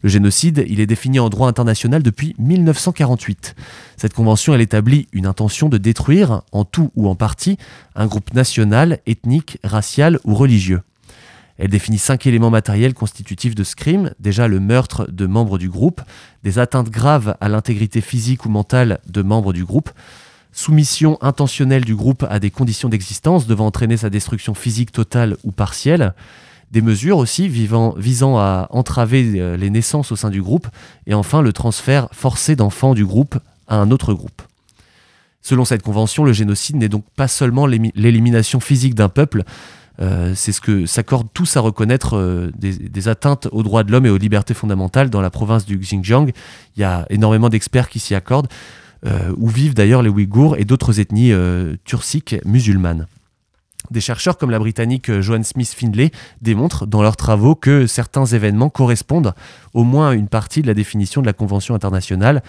Le 0.00 0.08
génocide, 0.08 0.64
il 0.68 0.78
est 0.78 0.86
défini 0.86 1.18
en 1.18 1.28
droit 1.28 1.48
international 1.48 2.04
depuis 2.04 2.36
1948. 2.38 3.56
Cette 3.96 4.14
convention, 4.14 4.54
elle 4.54 4.60
établit 4.60 5.08
une 5.12 5.26
intention 5.26 5.68
de 5.68 5.76
détruire, 5.76 6.42
en 6.52 6.64
tout 6.64 6.92
ou 6.94 7.08
en 7.08 7.16
partie, 7.16 7.58
un 7.96 8.06
groupe 8.06 8.32
national, 8.32 9.00
ethnique, 9.06 9.58
racial 9.64 10.20
ou 10.22 10.36
religieux. 10.36 10.82
Elle 11.58 11.70
définit 11.70 11.98
cinq 11.98 12.28
éléments 12.28 12.50
matériels 12.50 12.94
constitutifs 12.94 13.56
de 13.56 13.64
ce 13.64 13.74
crime. 13.74 14.12
Déjà 14.20 14.46
le 14.46 14.60
meurtre 14.60 15.10
de 15.10 15.26
membres 15.26 15.58
du 15.58 15.68
groupe, 15.68 16.00
des 16.44 16.60
atteintes 16.60 16.90
graves 16.90 17.36
à 17.40 17.48
l'intégrité 17.48 18.00
physique 18.00 18.46
ou 18.46 18.50
mentale 18.50 19.00
de 19.08 19.22
membres 19.22 19.52
du 19.52 19.64
groupe, 19.64 19.90
soumission 20.52 21.18
intentionnelle 21.20 21.84
du 21.84 21.94
groupe 21.94 22.24
à 22.28 22.38
des 22.38 22.50
conditions 22.50 22.88
d'existence 22.88 23.46
devant 23.46 23.66
entraîner 23.66 23.96
sa 23.96 24.10
destruction 24.10 24.54
physique 24.54 24.92
totale 24.92 25.36
ou 25.44 25.52
partielle, 25.52 26.14
des 26.70 26.82
mesures 26.82 27.18
aussi 27.18 27.48
visant 27.48 28.38
à 28.38 28.68
entraver 28.70 29.40
euh, 29.40 29.56
les 29.56 29.70
naissances 29.70 30.12
au 30.12 30.16
sein 30.16 30.30
du 30.30 30.40
groupe, 30.42 30.68
et 31.06 31.14
enfin 31.14 31.42
le 31.42 31.52
transfert 31.52 32.08
forcé 32.12 32.56
d'enfants 32.56 32.94
du 32.94 33.04
groupe 33.04 33.38
à 33.66 33.76
un 33.76 33.90
autre 33.90 34.14
groupe. 34.14 34.42
Selon 35.42 35.64
cette 35.64 35.82
convention, 35.82 36.24
le 36.24 36.32
génocide 36.32 36.76
n'est 36.76 36.88
donc 36.88 37.04
pas 37.16 37.28
seulement 37.28 37.66
l'élimination 37.66 38.60
physique 38.60 38.94
d'un 38.94 39.08
peuple, 39.08 39.44
euh, 40.00 40.32
c'est 40.34 40.52
ce 40.52 40.60
que 40.60 40.86
s'accordent 40.86 41.28
tous 41.34 41.56
à 41.56 41.60
reconnaître 41.60 42.16
euh, 42.16 42.50
des, 42.56 42.72
des, 42.74 43.08
atteintes 43.08 43.48
aux 43.52 43.62
droits 43.62 43.84
de 43.84 43.92
l'homme 43.92 44.06
et 44.06 44.10
aux 44.10 44.16
libertés 44.16 44.54
fondamentales 44.54 45.10
dans 45.10 45.20
la 45.20 45.28
province 45.30 45.66
du 45.66 45.78
Xinjiang. 45.78 46.30
Il 46.76 46.80
y 46.80 46.84
a 46.84 47.04
énormément 47.10 47.50
d'experts 47.50 47.90
qui 47.90 47.98
s'y 47.98 48.14
accordent. 48.14 48.48
Euh, 49.06 49.32
où 49.38 49.48
vivent 49.48 49.72
d'ailleurs 49.72 50.02
les 50.02 50.10
Ouïghours 50.10 50.58
et 50.58 50.66
d'autres 50.66 51.00
ethnies 51.00 51.32
euh, 51.32 51.74
turciques 51.84 52.36
musulmanes. 52.44 53.06
Des 53.90 54.02
chercheurs 54.02 54.36
comme 54.36 54.50
la 54.50 54.58
britannique 54.58 55.20
Joan 55.20 55.42
Smith 55.42 55.74
Findlay 55.74 56.10
démontrent 56.42 56.86
dans 56.86 57.00
leurs 57.00 57.16
travaux 57.16 57.54
que 57.54 57.86
certains 57.86 58.26
événements 58.26 58.68
correspondent 58.68 59.32
au 59.74 59.84
moins 59.84 60.12
une 60.12 60.28
partie 60.28 60.62
de 60.62 60.66
la 60.66 60.74
définition 60.74 61.20
de 61.20 61.26
la 61.26 61.32
Convention 61.32 61.74
internationale. 61.74 62.42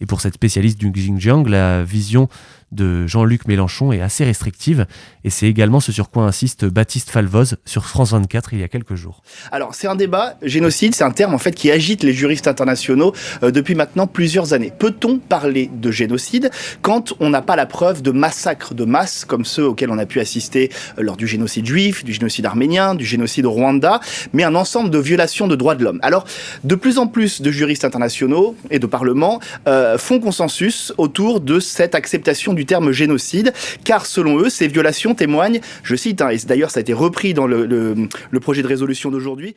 Et 0.00 0.06
pour 0.06 0.20
cette 0.20 0.34
spécialiste 0.34 0.78
du 0.78 0.90
Xinjiang, 0.90 1.44
la 1.48 1.82
vision 1.82 2.28
de 2.72 3.06
Jean-Luc 3.06 3.48
Mélenchon 3.48 3.92
est 3.92 4.00
assez 4.00 4.24
restrictive. 4.24 4.86
Et 5.24 5.30
c'est 5.30 5.46
également 5.46 5.80
ce 5.80 5.92
sur 5.92 6.10
quoi 6.10 6.24
insiste 6.24 6.64
Baptiste 6.66 7.10
Falvoz 7.10 7.56
sur 7.64 7.86
France 7.86 8.12
24 8.12 8.52
il 8.52 8.60
y 8.60 8.62
a 8.62 8.68
quelques 8.68 8.94
jours. 8.94 9.22
Alors, 9.50 9.74
c'est 9.74 9.86
un 9.86 9.94
débat. 9.94 10.36
Génocide, 10.42 10.94
c'est 10.94 11.04
un 11.04 11.10
terme 11.10 11.34
en 11.34 11.38
fait 11.38 11.52
qui 11.52 11.70
agite 11.70 12.02
les 12.02 12.12
juristes 12.12 12.46
internationaux 12.46 13.14
euh, 13.42 13.50
depuis 13.50 13.74
maintenant 13.74 14.06
plusieurs 14.06 14.52
années. 14.52 14.72
Peut-on 14.76 15.18
parler 15.18 15.70
de 15.72 15.90
génocide 15.90 16.50
quand 16.82 17.14
on 17.20 17.30
n'a 17.30 17.42
pas 17.42 17.56
la 17.56 17.66
preuve 17.66 18.02
de 18.02 18.10
massacres 18.10 18.74
de 18.74 18.84
masse 18.84 19.24
comme 19.24 19.44
ceux 19.44 19.66
auxquels 19.66 19.90
on 19.90 19.98
a 19.98 20.06
pu 20.06 20.20
assister 20.20 20.70
euh, 20.98 21.02
lors 21.02 21.16
du 21.16 21.26
génocide 21.26 21.66
juif, 21.66 22.04
du 22.04 22.12
génocide 22.12 22.46
arménien, 22.46 22.94
du 22.94 23.04
génocide 23.04 23.46
au 23.46 23.50
Rwanda, 23.50 24.00
mais 24.32 24.44
un 24.44 24.54
ensemble 24.54 24.90
de 24.90 24.98
violations 24.98 25.48
de 25.48 25.56
droits 25.56 25.74
de 25.74 25.84
l'homme? 25.84 26.00
Alors, 26.02 26.26
de 26.68 26.74
plus 26.74 26.98
en 26.98 27.06
plus 27.06 27.40
de 27.40 27.50
juristes 27.50 27.84
internationaux 27.84 28.54
et 28.70 28.78
de 28.78 28.86
parlements 28.86 29.40
euh, 29.66 29.96
font 29.96 30.20
consensus 30.20 30.92
autour 30.98 31.40
de 31.40 31.60
cette 31.60 31.94
acceptation 31.94 32.52
du 32.52 32.66
terme 32.66 32.92
génocide, 32.92 33.54
car 33.84 34.04
selon 34.04 34.38
eux, 34.38 34.50
ces 34.50 34.68
violations 34.68 35.14
témoignent, 35.14 35.60
je 35.82 35.96
cite, 35.96 36.20
hein, 36.20 36.28
et 36.28 36.36
d'ailleurs 36.46 36.70
ça 36.70 36.80
a 36.80 36.82
été 36.82 36.92
repris 36.92 37.32
dans 37.32 37.46
le, 37.46 37.64
le 37.64 38.40
projet 38.40 38.62
de 38.62 38.68
résolution 38.68 39.10
d'aujourd'hui, 39.10 39.56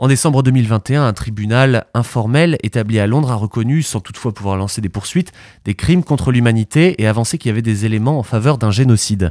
en 0.00 0.08
décembre 0.08 0.42
2021, 0.42 1.06
un 1.06 1.12
tribunal 1.12 1.84
informel 1.92 2.56
établi 2.62 2.98
à 2.98 3.06
Londres 3.06 3.32
a 3.32 3.34
reconnu, 3.34 3.82
sans 3.82 4.00
toutefois 4.00 4.32
pouvoir 4.32 4.56
lancer 4.56 4.80
des 4.80 4.88
poursuites, 4.88 5.30
des 5.66 5.74
crimes 5.74 6.02
contre 6.02 6.32
l'humanité 6.32 7.02
et 7.02 7.06
avancé 7.06 7.36
qu'il 7.36 7.50
y 7.50 7.52
avait 7.52 7.60
des 7.60 7.84
éléments 7.84 8.18
en 8.18 8.22
faveur 8.22 8.56
d'un 8.56 8.70
génocide. 8.70 9.30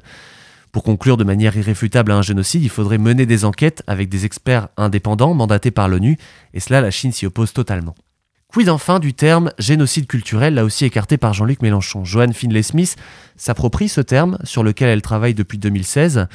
Pour 0.71 0.83
conclure 0.83 1.17
de 1.17 1.23
manière 1.23 1.57
irréfutable 1.57 2.11
à 2.11 2.15
un 2.15 2.21
génocide, 2.21 2.61
il 2.61 2.69
faudrait 2.69 2.99
mener 2.99 3.25
des 3.25 3.43
enquêtes 3.43 3.81
avec 3.87 4.07
des 4.07 4.25
experts 4.25 4.67
indépendants 4.77 5.33
mandatés 5.33 5.71
par 5.71 5.87
l'ONU, 5.87 6.17
et 6.53 6.59
cela 6.59 6.81
la 6.81 6.91
Chine 6.91 7.11
s'y 7.11 7.25
oppose 7.25 7.53
totalement. 7.53 7.95
Quid 8.49 8.69
enfin 8.69 8.99
du 8.99 9.13
terme 9.13 9.51
génocide 9.59 10.07
culturel, 10.07 10.55
là 10.55 10.63
aussi 10.63 10.85
écarté 10.85 11.17
par 11.17 11.33
Jean-Luc 11.33 11.61
Mélenchon? 11.61 12.03
Joanne 12.03 12.33
Finlay-Smith 12.33 12.95
s'approprie 13.35 13.89
ce 13.89 14.01
terme, 14.01 14.37
sur 14.43 14.63
lequel 14.63 14.89
elle 14.89 15.03
travaille 15.03 15.35
depuis 15.35 15.59
2016. 15.59 16.27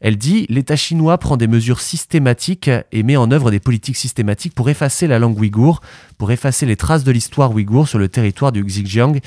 Elle 0.00 0.18
dit 0.18 0.46
L'État 0.48 0.76
chinois 0.76 1.18
prend 1.18 1.36
des 1.36 1.46
mesures 1.46 1.80
systématiques 1.80 2.70
et 2.92 3.02
met 3.02 3.16
en 3.16 3.30
œuvre 3.30 3.50
des 3.50 3.60
politiques 3.60 3.96
systématiques 3.96 4.54
pour 4.54 4.68
effacer 4.68 5.06
la 5.06 5.18
langue 5.18 5.38
ouïghour, 5.38 5.80
pour 6.18 6.30
effacer 6.32 6.66
les 6.66 6.76
traces 6.76 7.04
de 7.04 7.12
l'histoire 7.12 7.52
ouïghour 7.52 7.88
sur 7.88 7.98
le 7.98 8.08
territoire 8.08 8.52
du 8.52 8.62
Xinjiang, 8.62 9.20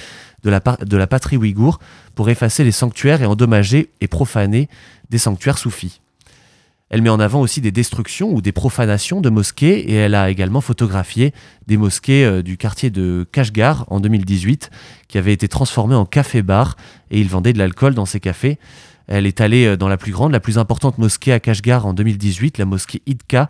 de 0.44 0.50
la, 0.50 1.08
patrie 1.08 1.38
ouïghour, 1.38 1.80
pour 2.16 2.30
effacer 2.30 2.64
les 2.64 2.72
sanctuaires 2.72 3.22
et 3.22 3.26
endommager 3.26 3.90
et 4.02 4.08
profaner 4.08 4.70
des 5.10 5.18
sanctuaires 5.18 5.58
soufis. 5.58 6.02
Elle 6.90 7.04
met 7.04 7.10
en 7.10 7.20
avant 7.20 7.42
aussi 7.42 7.62
des 7.62 7.72
destructions 7.72 8.34
ou 8.34 8.42
des 8.42 8.52
profanations 8.52 9.22
de 9.22 9.30
mosquées 9.30 9.92
et 9.92 9.94
elle 9.94 10.16
a 10.16 10.32
également 10.32 10.60
photographié 10.60 11.34
des 11.68 11.78
mosquées 11.78 12.26
euh, 12.26 12.42
du 12.42 12.58
quartier 12.58 12.90
de 12.90 13.28
Kashgar 13.32 13.86
en 13.90 14.00
2018 14.00 14.72
qui 15.08 15.20
avaient 15.20 15.34
été 15.34 15.48
transformées 15.48 15.94
en 15.94 16.06
café-bar 16.06 16.78
et 17.12 17.20
ils 17.20 17.30
vendaient 17.30 17.54
de 17.54 17.60
l'alcool 17.60 17.94
dans 17.94 18.06
ces 18.06 18.20
cafés. 18.20 18.58
Elle 19.10 19.26
est 19.26 19.42
allée 19.42 19.66
euh, 19.66 19.76
dans 19.76 19.90
la 19.90 19.98
plus 19.98 20.12
grande, 20.12 20.32
la 20.32 20.40
plus 20.40 20.58
importante 20.58 20.98
mosquée 21.00 21.34
à 21.34 21.40
Kashgar 21.40 21.86
en 21.86 21.94
2018, 21.94 22.60
la 22.60 22.66
mosquée 22.66 23.02
Idka, 23.08 23.50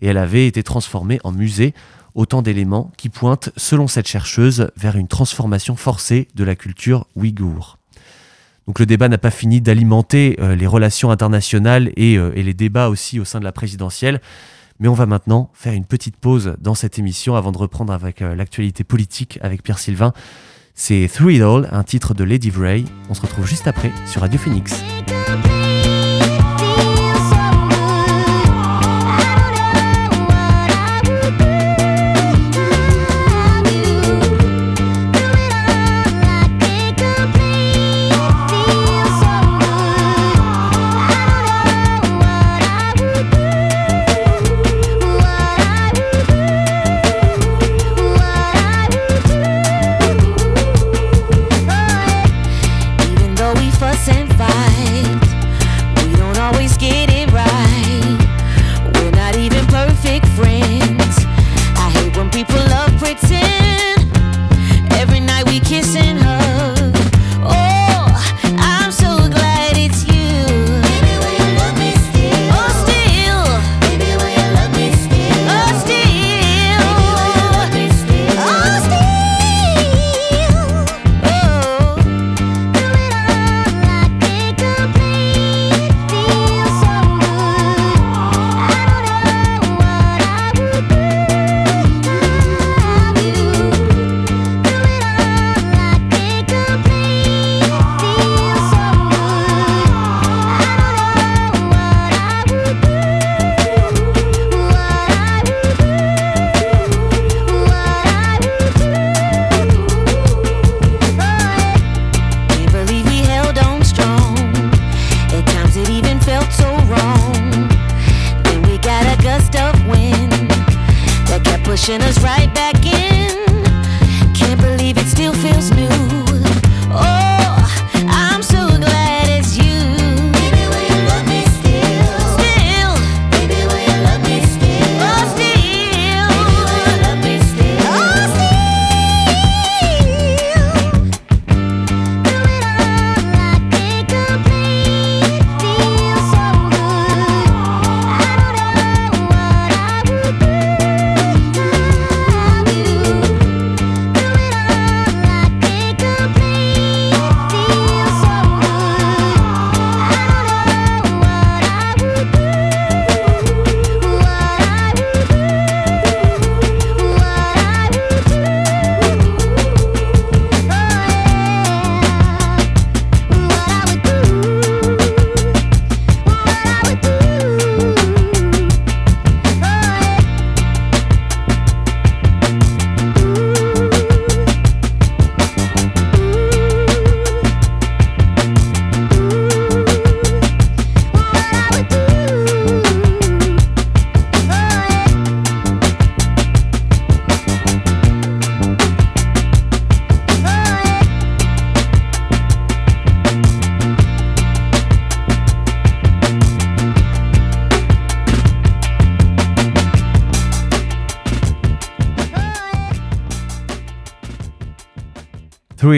et 0.00 0.06
elle 0.06 0.16
avait 0.16 0.46
été 0.46 0.62
transformée 0.62 1.18
en 1.24 1.32
musée. 1.32 1.74
Autant 2.14 2.42
d'éléments 2.42 2.90
qui 2.96 3.08
pointent, 3.08 3.50
selon 3.56 3.86
cette 3.86 4.08
chercheuse, 4.08 4.70
vers 4.76 4.96
une 4.96 5.08
transformation 5.08 5.76
forcée 5.76 6.28
de 6.34 6.44
la 6.44 6.56
culture 6.56 7.06
ouïghour. 7.14 7.78
Donc 8.66 8.78
le 8.78 8.86
débat 8.86 9.08
n'a 9.08 9.18
pas 9.18 9.30
fini 9.30 9.60
d'alimenter 9.60 10.36
euh, 10.40 10.54
les 10.54 10.66
relations 10.66 11.10
internationales 11.10 11.92
euh, 11.98 12.32
et, 12.34 12.42
les 12.42 12.54
débats 12.54 12.88
aussi 12.88 13.18
au 13.18 13.24
sein 13.24 13.40
de 13.40 13.44
la 13.44 13.52
présidentielle. 13.52 14.20
Mais 14.78 14.88
on 14.88 14.94
va 14.94 15.06
maintenant 15.06 15.50
faire 15.54 15.72
une 15.72 15.84
petite 15.84 16.16
pause 16.16 16.54
dans 16.60 16.74
cette 16.74 16.98
émission 16.98 17.34
avant 17.34 17.52
de 17.52 17.58
reprendre 17.58 17.92
avec 17.92 18.20
l'actualité 18.20 18.82
politique 18.82 19.38
avec 19.42 19.62
Pierre 19.62 19.78
Sylvain. 19.78 20.14
C'est 20.82 21.10
Through 21.12 21.34
It 21.34 21.42
All, 21.42 21.68
un 21.72 21.84
titre 21.84 22.14
de 22.14 22.24
Lady 22.24 22.48
Vray. 22.48 22.86
On 23.10 23.14
se 23.14 23.20
retrouve 23.20 23.46
juste 23.46 23.66
après 23.66 23.92
sur 24.06 24.22
Radio 24.22 24.38
Phoenix. 24.38 24.82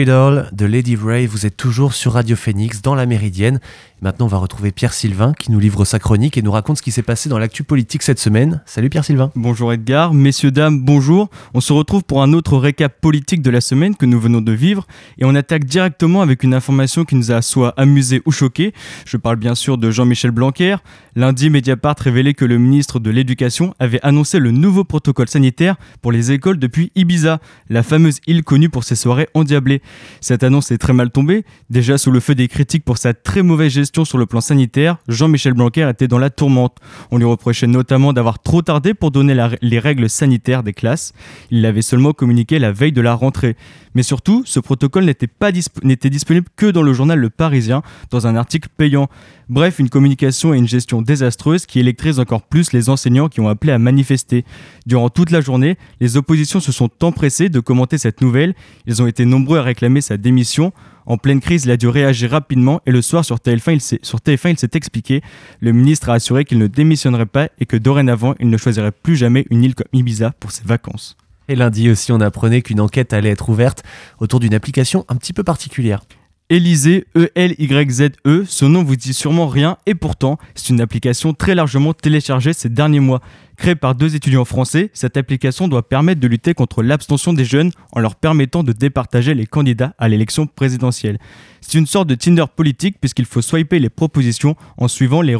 De 0.05 0.65
Lady 0.65 0.97
Ray, 0.97 1.27
vous 1.27 1.45
êtes 1.45 1.52
toujours 1.63 1.93
sur 1.93 2.11
Radio 2.11 2.35
Phoenix 2.35 2.81
dans 2.81 2.93
la 2.93 3.05
Méridienne. 3.05 3.61
Maintenant, 4.01 4.25
on 4.25 4.27
va 4.27 4.37
retrouver 4.37 4.73
Pierre 4.73 4.91
Sylvain 4.91 5.31
qui 5.31 5.49
nous 5.49 5.61
livre 5.61 5.85
sa 5.85 5.97
chronique 5.97 6.37
et 6.37 6.41
nous 6.41 6.51
raconte 6.51 6.79
ce 6.79 6.81
qui 6.81 6.91
s'est 6.91 7.03
passé 7.03 7.29
dans 7.29 7.39
l'actu 7.39 7.63
politique 7.63 8.03
cette 8.03 8.19
semaine. 8.19 8.61
Salut 8.65 8.89
Pierre 8.89 9.05
Sylvain. 9.05 9.31
Bonjour 9.33 9.71
Edgar, 9.71 10.13
messieurs, 10.13 10.51
dames, 10.51 10.81
bonjour. 10.81 11.29
On 11.53 11.61
se 11.61 11.71
retrouve 11.71 12.03
pour 12.03 12.21
un 12.21 12.33
autre 12.33 12.57
récap 12.57 12.99
politique 12.99 13.41
de 13.41 13.49
la 13.49 13.61
semaine 13.61 13.95
que 13.95 14.05
nous 14.05 14.19
venons 14.19 14.41
de 14.41 14.51
vivre 14.51 14.85
et 15.17 15.23
on 15.23 15.33
attaque 15.35 15.63
directement 15.63 16.21
avec 16.21 16.43
une 16.43 16.53
information 16.53 17.05
qui 17.05 17.15
nous 17.15 17.31
a 17.31 17.41
soit 17.41 17.73
amusé 17.77 18.21
ou 18.25 18.33
choqué. 18.33 18.73
Je 19.05 19.15
parle 19.15 19.37
bien 19.37 19.55
sûr 19.55 19.77
de 19.77 19.89
Jean-Michel 19.89 20.31
Blanquer. 20.31 20.75
Lundi, 21.15 21.49
Mediapart 21.49 21.95
révélait 21.97 22.33
que 22.33 22.43
le 22.43 22.57
ministre 22.57 22.99
de 22.99 23.09
l'Éducation 23.09 23.73
avait 23.79 24.01
annoncé 24.03 24.39
le 24.39 24.51
nouveau 24.51 24.83
protocole 24.83 25.29
sanitaire 25.29 25.77
pour 26.01 26.11
les 26.11 26.33
écoles 26.33 26.59
depuis 26.59 26.91
Ibiza, 26.95 27.39
la 27.69 27.83
fameuse 27.83 28.19
île 28.27 28.43
connue 28.43 28.67
pour 28.67 28.83
ses 28.83 28.95
soirées 28.95 29.29
endiablées. 29.33 29.81
Cette 30.19 30.43
annonce 30.43 30.71
est 30.71 30.77
très 30.77 30.91
mal 30.91 31.09
tombée. 31.09 31.45
Déjà 31.69 31.97
sous 31.97 32.11
le 32.11 32.19
feu 32.19 32.35
des 32.35 32.47
critiques 32.47 32.83
pour 32.83 32.97
sa 32.97 33.13
très 33.13 33.41
mauvaise 33.41 33.71
gestion 33.71 34.05
sur 34.05 34.17
le 34.17 34.25
plan 34.25 34.41
sanitaire, 34.41 34.97
Jean-Michel 35.07 35.53
Blanquer 35.53 35.89
était 35.89 36.07
dans 36.07 36.19
la 36.19 36.29
tourmente. 36.29 36.77
On 37.09 37.17
lui 37.17 37.25
reprochait 37.25 37.67
notamment 37.67 38.13
d'avoir 38.13 38.39
trop 38.39 38.61
tardé 38.61 38.93
pour 38.93 39.11
donner 39.11 39.35
les 39.61 39.79
règles 39.79 40.09
sanitaires 40.09 40.61
des 40.61 40.73
classes. 40.73 41.13
Il 41.51 41.61
l'avait 41.61 41.81
seulement 41.81 42.13
communiqué 42.13 42.59
la 42.59 42.71
veille 42.71 42.91
de 42.91 43.01
la 43.01 43.15
rentrée. 43.15 43.55
Mais 43.95 44.03
surtout, 44.03 44.43
ce 44.45 44.59
protocole 44.59 45.05
n'était 45.05 46.09
disponible 46.09 46.47
que 46.55 46.65
dans 46.65 46.81
le 46.81 46.93
journal 46.93 47.19
Le 47.19 47.29
Parisien, 47.29 47.81
dans 48.11 48.27
un 48.27 48.35
article 48.35 48.69
payant. 48.75 49.07
Bref, 49.49 49.79
une 49.79 49.89
communication 49.89 50.53
et 50.53 50.57
une 50.57 50.67
gestion 50.67 51.01
désastreuse 51.01 51.65
qui 51.65 51.79
électrise 51.79 52.19
encore 52.19 52.41
plus 52.41 52.73
les 52.73 52.89
enseignants 52.89 53.29
qui 53.29 53.39
ont 53.39 53.47
appelé 53.47 53.71
à 53.71 53.79
manifester. 53.79 54.45
Durant 54.85 55.09
toute 55.09 55.31
la 55.31 55.41
journée, 55.41 55.77
les 55.99 56.17
oppositions 56.17 56.59
se 56.59 56.71
sont 56.71 56.89
empressées 57.03 57.49
de 57.49 57.59
commenter 57.59 57.97
cette 57.97 58.21
nouvelle. 58.21 58.53
Ils 58.85 59.01
ont 59.01 59.07
été 59.07 59.25
nombreux 59.25 59.59
à 59.59 59.63
réclamer 59.63 60.01
sa 60.01 60.17
démission. 60.17 60.73
En 61.05 61.17
pleine 61.17 61.41
crise, 61.41 61.65
il 61.65 61.71
a 61.71 61.77
dû 61.77 61.87
réagir 61.87 62.31
rapidement 62.31 62.81
et 62.85 62.91
le 62.91 63.01
soir 63.01 63.25
sur 63.25 63.37
TF1, 63.37 63.73
il 63.73 63.81
s'est, 63.81 63.99
sur 64.03 64.19
TF1, 64.19 64.51
il 64.51 64.59
s'est 64.59 64.69
expliqué. 64.73 65.21
Le 65.59 65.71
ministre 65.71 66.09
a 66.09 66.13
assuré 66.13 66.45
qu'il 66.45 66.59
ne 66.59 66.67
démissionnerait 66.67 67.25
pas 67.25 67.49
et 67.59 67.65
que 67.65 67.77
dorénavant, 67.77 68.35
il 68.39 68.49
ne 68.49 68.57
choisirait 68.57 68.91
plus 68.91 69.15
jamais 69.15 69.45
une 69.49 69.63
île 69.63 69.75
comme 69.75 69.87
Ibiza 69.93 70.33
pour 70.39 70.51
ses 70.51 70.63
vacances. 70.63 71.17
Et 71.49 71.55
lundi 71.55 71.89
aussi, 71.89 72.11
on 72.11 72.21
apprenait 72.21 72.61
qu'une 72.61 72.79
enquête 72.79 73.11
allait 73.11 73.29
être 73.29 73.49
ouverte 73.49 73.83
autour 74.19 74.39
d'une 74.39 74.53
application 74.53 75.05
un 75.09 75.15
petit 75.15 75.33
peu 75.33 75.43
particulière. 75.43 76.01
Élysée, 76.49 77.05
E-L-Y-Z-E, 77.17 78.11
-E, 78.25 78.45
ce 78.45 78.65
nom 78.65 78.83
vous 78.83 78.95
dit 78.95 79.13
sûrement 79.13 79.47
rien 79.47 79.77
et 79.85 79.95
pourtant, 79.95 80.37
c'est 80.55 80.69
une 80.69 80.81
application 80.81 81.33
très 81.33 81.55
largement 81.55 81.93
téléchargée 81.93 82.53
ces 82.53 82.69
derniers 82.69 82.99
mois. 82.99 83.21
Créée 83.57 83.75
par 83.75 83.93
deux 83.93 84.15
étudiants 84.15 84.45
français, 84.45 84.89
cette 84.93 85.15
application 85.15 85.67
doit 85.67 85.87
permettre 85.87 86.19
de 86.19 86.27
lutter 86.27 86.53
contre 86.53 86.81
l'abstention 86.81 87.33
des 87.33 87.45
jeunes 87.45 87.71
en 87.91 87.99
leur 87.99 88.15
permettant 88.15 88.63
de 88.63 88.71
départager 88.71 89.35
les 89.35 89.45
candidats 89.45 89.93
à 89.99 90.07
l'élection 90.07 90.47
présidentielle. 90.47 91.19
C'est 91.61 91.77
une 91.77 91.85
sorte 91.85 92.07
de 92.07 92.15
Tinder 92.15 92.45
politique 92.53 92.97
puisqu'il 92.99 93.25
faut 93.25 93.41
swiper 93.41 93.79
les 93.79 93.89
propositions 93.89 94.55
en 94.77 94.87
suivant 94.87 95.21
les, 95.21 95.35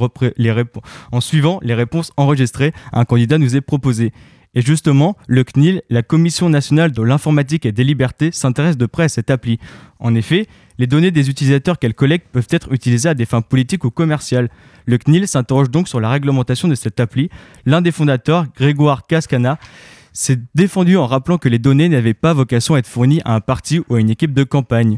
en 1.12 1.22
suivant 1.22 1.60
les 1.64 1.74
réponses 1.74 2.12
enregistrées 2.16 2.72
à 2.92 3.00
un 3.00 3.06
candidat 3.06 3.38
nous 3.40 3.56
est 3.56 3.62
proposé. 3.62 4.14
Et 4.56 4.62
justement, 4.62 5.18
le 5.28 5.44
CNIL, 5.44 5.82
la 5.90 6.04
Commission 6.04 6.50
nationale 6.50 6.92
de 6.92 7.02
l'informatique 7.02 7.66
et 7.66 7.72
des 7.72 7.84
libertés, 7.84 8.32
s'intéresse 8.32 8.78
de 8.78 8.86
près 8.86 9.04
à 9.04 9.10
cette 9.10 9.32
appli. 9.32 9.60
En 10.00 10.14
effet, 10.14 10.48
les 10.78 10.88
données 10.88 11.12
des 11.12 11.30
utilisateurs 11.30 11.80
qu'elle 11.80 11.94
collecte 11.94 12.28
peuvent 12.32 12.48
être 12.50 12.72
utilisées 12.72 13.10
à 13.10 13.14
des 13.14 13.26
fins 13.26 13.42
politiques 13.42 13.84
ou 13.84 13.90
commerciales. 13.90 14.50
Le 14.86 14.98
CNIL 14.98 15.28
s'interroge 15.28 15.72
donc 15.72 15.88
sur 15.88 16.00
la 16.00 16.10
réglementation 16.10 16.68
de 16.68 16.76
cette 16.76 17.00
appli. 17.00 17.30
L'un 17.66 17.82
des 17.82 17.92
fondateurs, 17.92 18.46
Grégoire 18.56 19.08
Cascana, 19.08 19.58
s'est 20.12 20.40
défendu 20.54 20.98
en 20.98 21.08
rappelant 21.08 21.40
que 21.40 21.50
les 21.50 21.60
données 21.60 21.90
n'avaient 21.90 22.14
pas 22.14 22.34
vocation 22.34 22.76
à 22.76 22.80
être 22.80 22.88
fournies 22.88 23.22
à 23.26 23.34
un 23.34 23.42
parti 23.42 23.82
ou 23.90 23.96
à 23.96 24.00
une 24.00 24.12
équipe 24.12 24.34
de 24.34 24.44
campagne. 24.44 24.98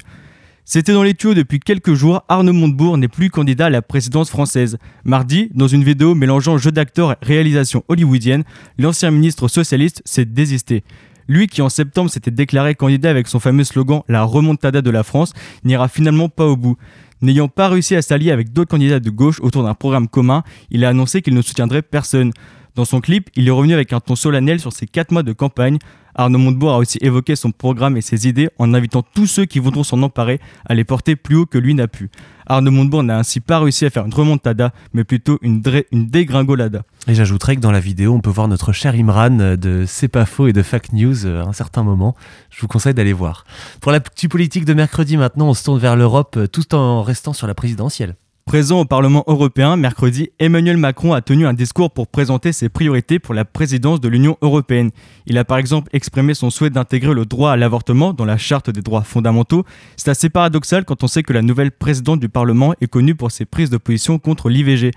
C'était 0.67 0.93
dans 0.93 1.04
les 1.04 1.13
tuyaux 1.13 1.36
depuis 1.36 1.60
quelques 1.60 1.93
jours, 1.93 2.23
Arnaud 2.28 2.51
Montebourg 2.51 2.97
n'est 2.97 3.08
plus 3.08 3.30
candidat 3.30 3.67
à 3.67 3.69
la 3.69 3.84
présidence 3.84 4.32
française. 4.32 4.80
Mardi, 5.04 5.51
dans 5.54 5.67
une 5.67 5.84
vidéo 5.84 6.15
mélangeant 6.15 6.58
jeu 6.58 6.71
d'acteur 6.71 7.12
et 7.12 7.15
réalisation 7.21 7.84
hollywoodienne, 7.88 8.43
l'ancien 8.80 9.12
ministre 9.12 9.47
socialiste 9.47 10.01
s'est 10.06 10.25
désisté. 10.25 10.84
Lui 11.28 11.45
qui 11.45 11.62
en 11.62 11.69
septembre 11.69 12.10
s'était 12.10 12.32
déclaré 12.32 12.73
candidat 12.73 13.12
avec 13.12 13.28
son 13.28 13.39
fameux 13.39 13.63
slogan 13.63 14.01
La 14.08 14.23
remontada 14.23 14.82
de 14.82 14.89
la 14.89 15.04
France 15.04 15.34
n'ira 15.63 15.88
finalement 15.88 16.30
pas 16.30 16.47
au 16.47 16.58
bout. 16.58 16.78
N'ayant 17.21 17.47
pas 17.47 17.69
réussi 17.69 17.95
à 17.95 18.01
s'allier 18.01 18.32
avec 18.32 18.51
d'autres 18.51 18.71
candidats 18.71 18.99
de 18.99 19.12
gauche 19.12 19.39
autour 19.41 19.62
d'un 19.62 19.75
programme 19.75 20.08
commun, 20.08 20.41
il 20.71 20.84
a 20.84 20.89
annoncé 20.89 21.21
qu'il 21.21 21.36
ne 21.36 21.43
soutiendrait 21.43 21.84
personne. 21.84 22.32
Dans 22.73 22.86
son 22.86 23.01
clip, 23.01 23.30
il 23.36 23.47
est 23.47 23.51
revenu 23.51 23.73
avec 23.73 23.93
un 23.93 23.99
ton 23.99 24.15
solennel 24.15 24.60
sur 24.60 24.73
ses 24.73 24.88
4 24.88 25.12
mois 25.12 25.23
de 25.23 25.32
campagne. 25.32 25.78
Arnaud 26.15 26.39
Montebourg 26.39 26.71
a 26.71 26.78
aussi 26.78 26.97
évoqué 27.01 27.36
son 27.36 27.51
programme 27.51 27.97
et 27.97 28.01
ses 28.01 28.28
idées 28.28 28.49
en 28.58 28.73
invitant 28.73 29.04
tous 29.13 29.28
ceux 29.28 29.45
qui 29.45 29.60
voudront 29.60 29.84
s'en 29.84 30.01
emparer 30.01 30.39
à 30.65 30.73
les 30.73 30.86
porter 30.86 31.15
plus 31.15 31.36
haut 31.36 31.45
que 31.45 31.58
lui 31.58 31.73
n'a 31.73 31.88
pu. 31.88 32.10
Arnaud 32.47 32.71
Montebourg 32.71 33.04
n'a 33.04 33.17
ainsi 33.17 33.39
pas 33.39 33.60
réussi 33.60 33.86
à 33.86 33.89
faire 33.89 34.06
une 34.06 34.13
remontada, 34.13 34.71
mais 34.93 35.04
plutôt 35.04 35.39
une, 35.41 35.62
dégringolada. 35.91 36.84
Et 37.08 37.15
j'ajouterais 37.15 37.56
que 37.56 37.62
dans 37.62 37.71
la 37.71 37.80
vidéo, 37.80 38.13
on 38.13 38.21
peut 38.21 38.30
voir 38.30 38.47
notre 38.47 38.71
cher 38.71 38.95
Imran 38.95 39.58
de 39.58 39.84
C'est 39.88 40.08
pas 40.08 40.25
faux 40.25 40.47
et 40.47 40.54
de 40.54 40.63
Fake 40.63 40.93
News 40.93 41.25
euh, 41.25 41.43
à 41.43 41.47
un 41.47 41.54
certain 41.54 41.84
moment. 41.84 42.15
Je 42.49 42.62
vous 42.62 42.67
conseille 42.67 42.93
d'aller 42.93 43.13
voir. 43.13 43.45
Pour 43.82 43.91
la 43.91 43.99
petite 43.99 44.32
politique 44.32 44.65
de 44.65 44.73
mercredi, 44.73 45.17
maintenant, 45.17 45.49
on 45.49 45.54
se 45.54 45.63
tourne 45.63 45.80
vers 45.80 45.95
l'Europe 45.95 46.36
euh, 46.38 46.47
tout 46.47 46.73
en 46.75 47.04
restant 47.04 47.34
sur 47.34 47.47
la 47.47 47.56
présidentielle. 47.56 48.15
Présent 48.45 48.81
au 48.81 48.86
Parlement 48.86 49.23
européen, 49.25 49.75
mercredi, 49.75 50.29
Emmanuel 50.38 50.77
Macron 50.77 51.13
a 51.13 51.21
tenu 51.21 51.47
un 51.47 51.53
discours 51.55 51.89
pour 51.89 52.08
présenter 52.08 52.53
ses 52.53 52.69
priorités 52.69 53.17
pour 53.17 53.34
la 53.34 53.43
présidence 53.43 53.99
de 53.99 54.08
l'Union 54.08 54.38
européenne. 54.43 54.91
Il 55.25 55.39
a 55.39 55.43
par 55.43 55.58
exemple 55.58 55.89
exprimé 55.93 56.36
son 56.36 56.51
souhait 56.51 56.69
d'intégrer 56.69 57.15
le 57.15 57.25
droit 57.25 57.51
à 57.51 57.58
l'avortement 57.58 58.13
dans 58.13 58.23
la 58.23 58.38
charte 58.38 58.69
des 58.69 58.84
droits 58.84 59.01
fondamentaux. 59.01 59.65
C'est 59.97 60.12
assez 60.12 60.29
paradoxal 60.29 60.86
quand 60.86 61.03
on 61.03 61.08
sait 61.08 61.23
que 61.23 61.34
la 61.34 61.41
nouvelle 61.41 61.71
présidente 61.71 62.19
du 62.19 62.29
Parlement 62.29 62.75
est 62.81 62.88
connue 62.88 63.15
pour 63.15 63.31
ses 63.31 63.45
prises 63.45 63.71
de 63.71 63.77
position 63.77 64.19
contre 64.19 64.49
l'IVG. 64.49 64.91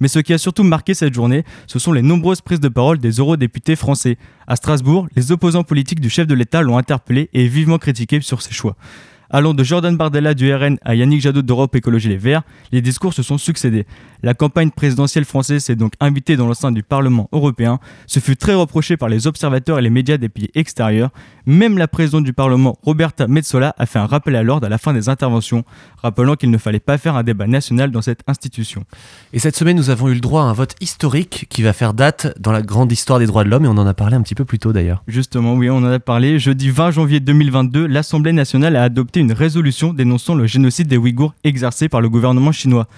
Mais 0.00 0.08
ce 0.08 0.18
qui 0.18 0.32
a 0.32 0.38
surtout 0.38 0.64
marqué 0.64 0.94
cette 0.94 1.12
journée, 1.12 1.44
ce 1.66 1.78
sont 1.78 1.92
les 1.92 2.02
nombreuses 2.02 2.40
prises 2.40 2.58
de 2.58 2.68
parole 2.68 2.96
des 2.96 3.10
eurodéputés 3.10 3.76
français. 3.76 4.16
À 4.46 4.56
Strasbourg, 4.56 5.08
les 5.14 5.30
opposants 5.30 5.62
politiques 5.62 6.00
du 6.00 6.08
chef 6.08 6.26
de 6.26 6.34
l'État 6.34 6.62
l'ont 6.62 6.78
interpellé 6.78 7.28
et 7.34 7.48
vivement 7.48 7.76
critiqué 7.76 8.22
sur 8.22 8.40
ses 8.40 8.54
choix. 8.54 8.76
Allant 9.34 9.52
de 9.52 9.64
Jordan 9.64 9.96
Bardella 9.96 10.32
du 10.32 10.54
RN 10.54 10.78
à 10.84 10.94
Yannick 10.94 11.20
Jadot 11.20 11.42
d'Europe 11.42 11.74
Écologie 11.74 12.08
Les 12.08 12.16
Verts, 12.16 12.44
les 12.70 12.80
discours 12.80 13.12
se 13.12 13.24
sont 13.24 13.36
succédés. 13.36 13.84
La 14.24 14.32
campagne 14.32 14.70
présidentielle 14.70 15.26
française 15.26 15.64
s'est 15.64 15.76
donc 15.76 15.92
invitée 16.00 16.36
dans 16.36 16.46
l'enceinte 16.46 16.72
du 16.72 16.82
Parlement 16.82 17.28
européen. 17.30 17.78
Ce 18.06 18.20
fut 18.20 18.36
très 18.36 18.54
reproché 18.54 18.96
par 18.96 19.10
les 19.10 19.26
observateurs 19.26 19.78
et 19.78 19.82
les 19.82 19.90
médias 19.90 20.16
des 20.16 20.30
pays 20.30 20.48
extérieurs. 20.54 21.10
Même 21.44 21.76
la 21.76 21.88
présidente 21.88 22.24
du 22.24 22.32
Parlement, 22.32 22.78
Roberta 22.82 23.26
Metsola, 23.26 23.74
a 23.76 23.84
fait 23.84 23.98
un 23.98 24.06
rappel 24.06 24.34
à 24.34 24.42
l'ordre 24.42 24.66
à 24.66 24.70
la 24.70 24.78
fin 24.78 24.94
des 24.94 25.10
interventions, 25.10 25.62
rappelant 26.02 26.36
qu'il 26.36 26.50
ne 26.50 26.56
fallait 26.56 26.80
pas 26.80 26.96
faire 26.96 27.16
un 27.16 27.22
débat 27.22 27.46
national 27.46 27.90
dans 27.90 28.00
cette 28.00 28.22
institution. 28.26 28.84
Et 29.34 29.38
cette 29.38 29.56
semaine, 29.56 29.76
nous 29.76 29.90
avons 29.90 30.08
eu 30.08 30.14
le 30.14 30.20
droit 30.20 30.40
à 30.40 30.44
un 30.46 30.54
vote 30.54 30.74
historique 30.80 31.44
qui 31.50 31.60
va 31.60 31.74
faire 31.74 31.92
date 31.92 32.34
dans 32.40 32.52
la 32.52 32.62
grande 32.62 32.90
histoire 32.90 33.18
des 33.18 33.26
droits 33.26 33.44
de 33.44 33.50
l'homme, 33.50 33.66
et 33.66 33.68
on 33.68 33.72
en 33.72 33.86
a 33.86 33.92
parlé 33.92 34.16
un 34.16 34.22
petit 34.22 34.34
peu 34.34 34.46
plus 34.46 34.58
tôt 34.58 34.72
d'ailleurs. 34.72 35.02
Justement, 35.06 35.52
oui, 35.52 35.68
on 35.68 35.76
en 35.76 35.84
a 35.84 35.98
parlé. 35.98 36.38
Jeudi 36.38 36.70
20 36.70 36.92
janvier 36.92 37.20
2022, 37.20 37.84
l'Assemblée 37.84 38.32
nationale 38.32 38.74
a 38.76 38.84
adopté 38.84 39.20
une 39.20 39.32
résolution 39.32 39.92
dénonçant 39.92 40.34
le 40.34 40.46
génocide 40.46 40.88
des 40.88 40.96
Ouïghours 40.96 41.34
exercé 41.44 41.90
par 41.90 42.00
le 42.00 42.08
gouvernement 42.08 42.52
chinois. 42.52 42.88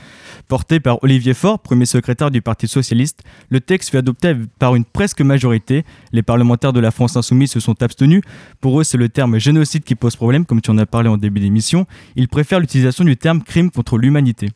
Porté 0.47 0.79
par 0.79 1.03
Olivier 1.03 1.16
Faure, 1.35 1.59
premier 1.59 1.87
secrétaire 1.87 2.31
du 2.31 2.43
Parti 2.43 2.69
socialiste, 2.69 3.23
le 3.49 3.61
texte 3.61 3.91
fut 3.91 3.97
adopté 3.97 4.35
par 4.59 4.75
une 4.75 4.85
presque 4.85 5.21
majorité. 5.21 5.85
Les 6.13 6.23
parlementaires 6.23 6.73
de 6.73 6.81
la 6.81 6.91
France 6.91 7.17
insoumise 7.17 7.51
se 7.51 7.61
sont 7.61 7.83
abstenus. 7.83 8.23
Pour 8.61 8.81
eux, 8.81 8.85
c'est 8.85 8.99
le 8.99 9.09
terme 9.09 9.39
génocide 9.39 9.85
qui 9.85 9.95
pose 9.95 10.17
problème, 10.17 10.47
comme 10.47 10.61
tu 10.61 10.71
en 10.71 10.79
as 10.79 10.87
parlé 10.87 11.09
en 11.09 11.17
début 11.17 11.41
d'émission. 11.41 11.87
Ils 12.17 12.29
préfèrent 12.29 12.61
l'utilisation 12.61 13.05
du 13.05 13.17
terme 13.17 13.43
crime 13.43 13.71
contre 13.71 13.99
l'humanité. 13.99 14.51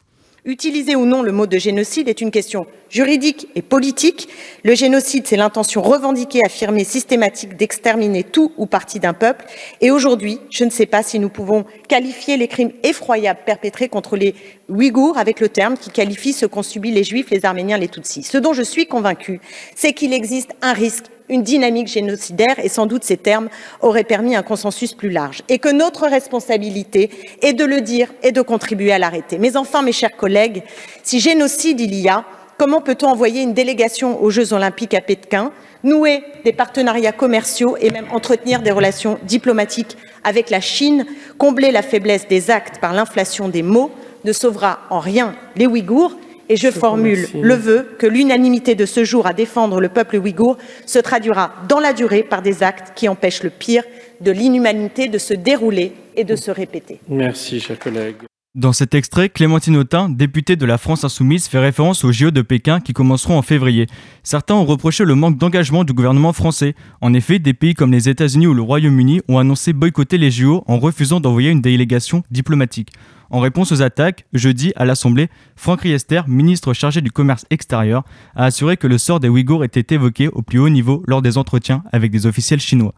Utiliser 0.47 0.97
ou 0.97 1.05
non 1.05 1.23
le 1.23 1.33
mot 1.33 1.47
de 1.47 1.59
génocide 1.59 2.09
est 2.09 2.23
une 2.23 2.31
question 2.31 2.67
juridique 2.89 3.49
et 3.55 3.63
politique. 3.63 4.29
Le 4.65 4.75
génocide, 4.75 5.27
c'est 5.27 5.37
l'intention 5.37 5.83
revendiquée, 5.83 6.43
affirmée, 6.45 6.85
systématique 6.85 7.57
d'exterminer 7.57 8.25
tout 8.25 8.53
ou 8.57 8.65
partie 8.65 9.01
d'un 9.01 9.13
peuple. 9.13 9.45
Et 9.83 9.91
aujourd'hui, 9.91 10.39
je 10.51 10.65
ne 10.65 10.71
sais 10.71 10.87
pas 10.87 11.03
si 11.03 11.19
nous 11.19 11.29
pouvons 11.29 11.67
qualifier 11.89 12.39
les 12.39 12.49
crimes 12.49 12.73
effroyables 12.83 13.41
perpétrés 13.45 13.89
contre 13.89 14.17
les 14.17 14.35
Ouïghours 14.71 15.19
avec 15.19 15.41
le 15.41 15.51
terme 15.51 15.77
qui 15.77 15.91
qualifie 15.91 16.33
ce 16.33 16.47
qu'ont 16.47 16.63
subi 16.63 16.91
les 16.91 17.05
Juifs, 17.05 17.31
les 17.31 17.45
Arméniens, 17.45 17.77
les 17.77 17.89
Tutsis. 17.89 18.23
Ce 18.23 18.39
dont 18.39 18.55
je 18.55 18.63
suis 18.63 18.87
convaincu, 18.87 19.41
c'est 19.77 19.93
qu'il 19.93 20.15
existe 20.15 20.53
un 20.63 20.73
risque 20.73 21.07
une 21.31 21.43
dynamique 21.43 21.89
génocidaire 21.89 22.59
et 22.63 22.69
sans 22.69 22.87
doute 22.87 23.05
ces 23.05 23.17
termes 23.17 23.49
auraient 23.81 24.05
permis 24.05 24.37
un 24.37 24.43
consensus 24.43 24.93
plus 24.93 25.11
large 25.11 25.43
et 25.49 25.59
que 25.59 25.69
notre 25.69 26.07
responsabilité 26.07 27.11
est 27.41 27.53
de 27.55 27.65
le 27.65 27.81
dire 27.81 28.13
et 28.23 28.33
de 28.33 28.43
contribuer 28.43 28.93
à 28.93 28.99
l'arrêter. 28.99 29.39
Mais 29.39 29.57
enfin, 29.57 29.83
mes 29.83 29.93
chers 29.93 30.17
collègues, 30.17 30.63
si 31.03 31.21
génocide 31.21 31.81
il 31.81 31.95
y 31.95 32.09
a, 32.09 32.25
comment 32.59 32.81
peut-on 32.81 33.09
envoyer 33.09 33.43
une 33.43 33.55
délégation 33.55 34.23
aux 34.23 34.31
Jeux 34.31 34.53
olympiques 34.53 34.95
à 34.95 35.01
Pékin, 35.01 35.53
nouer 35.83 36.23
des 36.45 36.53
partenariats 36.53 37.13
commerciaux 37.13 37.77
et 37.81 37.91
même 37.91 38.07
entretenir 38.13 38.61
des 38.61 38.71
relations 38.71 39.19
diplomatiques 39.23 39.97
avec 40.25 40.51
la 40.51 40.61
Chine, 40.61 41.07
combler 41.39 41.71
la 41.71 41.83
faiblesse 41.83 42.29
des 42.29 42.51
actes 42.51 42.79
par 42.79 42.93
l'inflation 42.93 43.49
des 43.49 43.63
mots 43.63 43.91
ne 44.25 44.33
sauvera 44.33 44.81
en 44.91 44.99
rien 44.99 45.35
les 45.57 45.67
Ouïghours 45.67 46.17
et 46.51 46.57
je, 46.57 46.69
formule 46.71 47.29
le 47.41 47.55
vœu 47.55 47.89
que 47.97 48.07
l'unanimité 48.07 48.75
de 48.75 48.85
ce 48.85 49.05
jour 49.05 49.27
à 49.27 49.33
défendre 49.33 49.81
le 49.81 49.89
peuple 49.89 50.17
ouïghour 50.17 50.59
se 50.85 50.99
traduira 50.99 51.55
dans 51.69 51.79
la 51.79 51.93
durée 51.93 52.25
par 52.25 52.43
des 52.43 52.65
actes 52.65 52.93
qui 52.97 53.09
empêchent 53.09 53.45
le 53.45 53.51
pire 53.51 53.85
de 54.21 54.33
l'inhumanité 54.33 55.09
de 55.09 55.17
se 55.17 55.33
dérouler 55.33 55.93
et 56.17 56.25
de 56.25 56.35
se 56.35 56.51
répéter. 56.51 56.99
Merci, 57.09 57.61
chers 57.61 57.79
collègues. 57.79 58.17
Dans 58.57 58.73
cet 58.73 58.97
extrait, 58.97 59.29
Clémentine 59.29 59.77
Autain, 59.77 60.09
députée 60.09 60.57
de 60.57 60.67
la 60.67 60.77
France 60.77 61.05
Insoumise, 61.05 61.47
fait 61.47 61.61
référence 61.61 62.03
aux 62.03 62.11
JO 62.11 62.33
de 62.33 62.43
Pékin 62.43 62.81
qui 62.81 62.93
commenceront 62.93 63.39
en 63.39 63.43
février. 63.43 63.87
Certains 64.25 64.57
ont 64.57 64.65
reproché 64.65 65.05
le 65.05 65.15
manque 65.15 65.39
d'engagement 65.39 65.85
du 65.85 65.93
gouvernement 65.93 66.33
français. 66.33 66.75
En 67.01 67.15
effet, 67.15 67.39
des 67.39 67.55
pays 67.55 67.75
comme 67.75 67.93
les 67.93 68.09
États-Unis 68.09 68.49
ou 68.49 68.55
le 68.55 68.63
Royaume-Uni 68.63 69.21
ont 69.29 69.39
annoncé 69.39 69.73
boycotter 69.73 70.19
les 70.19 70.33
JO 70.33 70.65
en 70.67 70.81
refusant 70.81 71.21
d'envoyer 71.21 71.51
une 71.51 71.61
délégation 71.61 72.25
diplomatique. 72.33 72.91
En 73.31 73.39
réponse 73.39 73.71
aux 73.71 73.83
attaques, 73.83 74.27
jeudi, 74.33 74.73
à 74.75 74.85
l'Assemblée, 74.85 75.29
Franck 75.55 75.83
Riester, 75.83 76.23
ministre 76.27 76.73
chargé 76.73 77.03
du 77.03 77.13
commerce 77.13 77.47
extérieur, 77.51 78.03
a 78.35 78.47
assuré 78.47 78.77
que 78.77 78.89
le 78.89 78.99
sort 78.99 79.21
des 79.21 79.29
Ouïghours 79.29 79.63
était 79.63 79.95
évoqué 79.95 80.27
au 80.27 80.43
plus 80.43 80.59
haut 80.59 80.69
niveau 80.69 81.05
lors 81.07 81.23
des 81.23 81.39
entretiens 81.39 81.85
avec 81.93 82.11
des 82.11 82.27
officiels 82.27 82.59
chinois. 82.59 82.95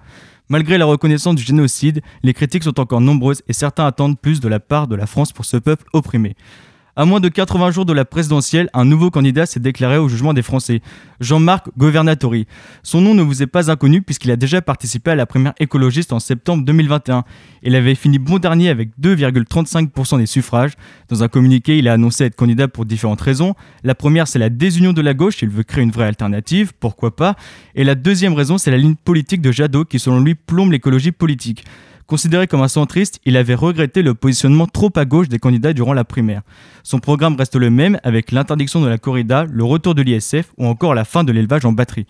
Malgré 0.49 0.79
la 0.79 0.85
reconnaissance 0.85 1.35
du 1.35 1.43
génocide, 1.43 2.03
les 2.23 2.35
critiques 2.35 2.65
sont 2.65 2.81
encore 2.81 3.01
nombreuses 3.01 3.43
et 3.49 3.53
certains 3.53 3.87
attendent 3.87 4.19
plus 4.19 4.41
de 4.41 4.49
la 4.49 4.61
part 4.61 4.87
de 4.87 4.97
la 4.97 5.07
France 5.07 5.33
pour 5.33 5.45
ce 5.45 5.57
peuple 5.57 5.87
opprimé. 5.93 6.37
À 6.95 7.07
moins 7.07 7.21
de 7.21 7.31
80 7.31 7.71
jours 7.71 7.87
de 7.87 7.95
la 7.95 8.05
présidentielle, 8.05 8.69
un 8.75 8.85
nouveau 8.85 9.11
candidat 9.11 9.47
s'est 9.47 9.61
déclaré 9.61 9.97
au 9.97 10.11
jugement 10.11 10.35
des 10.35 10.43
Français, 10.43 10.83
Jean-Marc 11.21 11.71
Governatori. 11.79 12.47
Son 12.83 13.01
nom 13.01 13.15
ne 13.15 13.23
vous 13.23 13.43
est 13.43 13.47
pas 13.47 13.71
inconnu 13.71 14.03
puisqu'il 14.03 14.31
a 14.31 14.37
déjà 14.37 14.61
participé 14.61 15.11
à 15.11 15.15
la 15.15 15.25
première 15.25 15.55
écologiste 15.59 16.13
en 16.13 16.21
septembre 16.21 16.67
2021. 16.67 17.25
Il 17.63 17.77
avait 17.77 17.95
fini 17.95 18.19
bon 18.19 18.39
dernier 18.39 18.69
avec 18.69 18.91
2,35% 19.01 20.19
des 20.19 20.27
suffrages. 20.27 20.73
Dans 21.09 21.23
un 21.23 21.29
communiqué, 21.29 21.79
il 21.79 21.89
a 21.89 21.95
annoncé 21.95 22.25
être 22.25 22.37
candidat 22.37 22.69
pour 22.69 22.85
différentes 22.85 23.23
raisons. 23.23 23.55
La 23.85 23.95
première, 23.95 24.29
c'est 24.29 24.39
la 24.39 24.51
désunion 24.51 24.93
de 24.93 25.01
la 25.01 25.15
gauche, 25.15 25.41
il 25.41 25.49
veut 25.49 25.63
créer 25.63 25.85
une 25.85 25.93
vraie 25.93 26.09
alternative, 26.09 26.73
pourquoi 26.79 27.17
pas? 27.17 27.37
Et 27.75 27.85
la 27.85 27.95
deuxième 27.95 28.35
raison, 28.35 28.59
c'est 28.59 28.71
la 28.71 28.77
ligne 28.77 28.97
politique 28.97 29.41
de 29.41 29.51
Jadot 29.51 29.87
qui 29.87 29.99
selon 29.99 30.21
lui 30.21 30.35
plombe 30.35 30.73
l'écologie 30.73 31.13
politique. 31.13 31.65
Considéré 32.07 32.47
comme 32.47 32.63
un 32.63 32.69
centriste, 32.69 33.21
il 33.25 33.37
avait 33.37 33.55
regretté 33.55 34.03
le 34.03 34.15
positionnement 34.15 34.67
trop 34.67 34.91
à 34.97 35.05
gauche 35.05 35.29
des 35.29 35.39
candidats 35.39 35.73
durant 35.73 35.93
la 35.93 36.05
primaire. 36.05 36.43
Son 36.83 36.99
programme 36.99 37.37
reste 37.37 37.57
le 37.57 37.71
même 37.71 37.99
avec 38.03 38.33
l'interdiction 38.33 38.81
de 38.81 38.89
la 38.89 38.99
corrida, 38.99 39.47
le 39.51 39.65
retour 39.65 39.95
de 39.95 40.03
l'ISF 40.03 40.53
ou 40.59 40.67
encore 40.67 40.95
la 40.95 41.05
fin 41.05 41.25
de 41.25 41.33
l'élevage 41.33 41.65
en 41.65 41.73
batterie. 41.73 42.07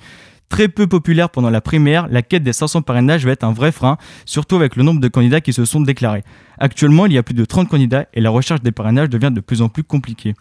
Très 0.53 0.69
peu 0.69 0.87
populaire 0.87 1.31
pendant 1.31 1.49
la 1.49 1.63
primaire, 1.63 2.09
la 2.11 2.21
quête 2.21 2.43
des 2.43 2.53
500 2.53 2.83
parrainages 2.83 3.25
va 3.25 3.33
être 3.33 3.43
un 3.43 3.55
vrai 3.55 3.73
frein, 3.73 3.97
surtout 4.27 4.57
avec 4.57 4.77
le 4.77 4.83
nombre 4.83 5.01
de 5.01 5.09
candidats 5.09 5.41
qui 5.41 5.55
se 5.55 5.65
sont 5.65 5.81
déclarés. 5.81 6.25
Actuellement, 6.59 7.07
il 7.07 7.15
y 7.15 7.19
a 7.19 7.23
plus 7.23 7.35
de 7.35 7.47
30 7.47 7.71
candidats 7.71 8.05
et 8.13 8.21
la 8.21 8.29
recherche 8.29 8.61
des 8.61 8.71
parrainages 8.71 9.09
devient 9.09 9.31
de 9.33 9.41
plus 9.41 9.63
en 9.63 9.71
plus 9.71 9.83
compliquée. 9.83 10.35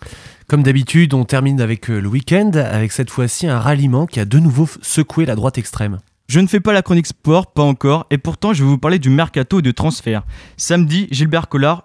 Comme 0.48 0.64
d'habitude, 0.64 1.14
on 1.14 1.24
termine 1.24 1.62
avec 1.62 1.90
euh, 1.90 2.02
le 2.02 2.10
week-end, 2.10 2.52
avec 2.54 2.92
cette 2.92 3.10
fois-ci 3.10 3.48
un 3.48 3.58
ralliement 3.58 4.06
qui 4.06 4.20
a 4.20 4.26
de 4.26 4.38
nouveau 4.38 4.68
secoué 4.82 5.26
la 5.26 5.36
droite 5.36 5.58
extrême. 5.58 6.00
Je 6.32 6.40
ne 6.40 6.48
fais 6.48 6.62
pas 6.62 6.72
la 6.72 6.82
chronique 6.82 7.08
sport, 7.08 7.52
pas 7.52 7.62
encore, 7.62 8.08
et 8.10 8.18
pourtant 8.18 8.54
je 8.54 8.64
vais 8.64 8.70
vous 8.70 8.78
parler 8.78 9.00
du 9.00 9.10
mercato 9.10 9.60
et 9.60 9.62
du 9.62 9.74
transfert. 9.74 10.24
Samedi, 10.56 11.10
Gilbert 11.12 11.50
Collard, 11.50 11.84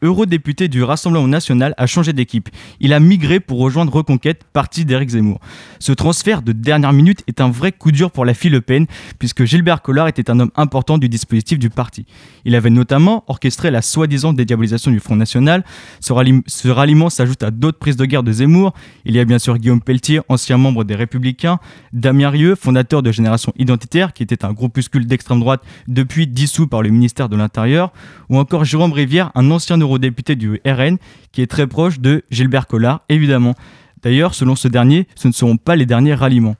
eurodéputé 0.00 0.68
du 0.68 0.84
Rassemblement 0.84 1.26
national, 1.26 1.74
a 1.76 1.88
changé 1.88 2.12
d'équipe. 2.12 2.50
Il 2.78 2.92
a 2.92 3.00
migré 3.00 3.40
pour 3.40 3.58
rejoindre 3.58 3.92
Reconquête, 3.92 4.44
parti 4.52 4.84
d'Éric 4.84 5.08
Zemmour. 5.08 5.40
Ce 5.80 5.90
transfert 5.90 6.42
de 6.42 6.52
dernière 6.52 6.92
minute 6.92 7.24
est 7.26 7.40
un 7.40 7.50
vrai 7.50 7.72
coup 7.72 7.90
dur 7.90 8.12
pour 8.12 8.24
la 8.24 8.32
fille 8.32 8.50
Le 8.50 8.60
Pen, 8.60 8.86
puisque 9.18 9.42
Gilbert 9.42 9.82
Collard 9.82 10.06
était 10.06 10.30
un 10.30 10.38
homme 10.38 10.52
important 10.54 10.96
du 10.96 11.08
dispositif 11.08 11.58
du 11.58 11.68
parti. 11.68 12.06
Il 12.44 12.54
avait 12.54 12.70
notamment 12.70 13.24
orchestré 13.26 13.72
la 13.72 13.82
soi-disant 13.82 14.32
dédiabolisation 14.32 14.92
du 14.92 15.00
Front 15.00 15.16
National. 15.16 15.64
Ce, 15.98 16.12
ce 16.46 16.68
ralliement 16.68 17.10
s'ajoute 17.10 17.42
à 17.42 17.50
d'autres 17.50 17.80
prises 17.80 17.96
de 17.96 18.04
guerre 18.04 18.22
de 18.22 18.30
Zemmour. 18.30 18.72
Il 19.04 19.16
y 19.16 19.18
a 19.18 19.24
bien 19.24 19.40
sûr 19.40 19.58
Guillaume 19.58 19.82
Pelletier, 19.82 20.20
ancien 20.28 20.58
membre 20.58 20.84
des 20.84 20.94
Républicains, 20.94 21.58
Damien 21.92 22.30
Rieu, 22.30 22.54
fondateur 22.54 23.02
de 23.02 23.10
Génération 23.10 23.52
Identité 23.56 23.79
qui 24.14 24.22
était 24.22 24.44
un 24.44 24.52
groupuscule 24.52 25.06
d'extrême 25.06 25.40
droite 25.40 25.62
depuis 25.88 26.26
dissous 26.26 26.66
par 26.66 26.82
le 26.82 26.90
ministère 26.90 27.28
de 27.28 27.36
l'Intérieur, 27.36 27.92
ou 28.28 28.38
encore 28.38 28.64
Jérôme 28.64 28.92
Rivière, 28.92 29.30
un 29.34 29.50
ancien 29.50 29.76
eurodéputé 29.78 30.36
du 30.36 30.60
RN, 30.66 30.98
qui 31.32 31.42
est 31.42 31.50
très 31.50 31.66
proche 31.66 32.00
de 32.00 32.22
Gilbert 32.30 32.66
Collard, 32.66 33.02
évidemment. 33.08 33.54
D'ailleurs, 34.02 34.34
selon 34.34 34.54
ce 34.54 34.68
dernier, 34.68 35.06
ce 35.14 35.28
ne 35.28 35.32
seront 35.32 35.56
pas 35.56 35.76
les 35.76 35.86
derniers 35.86 36.14
ralliements. 36.14 36.56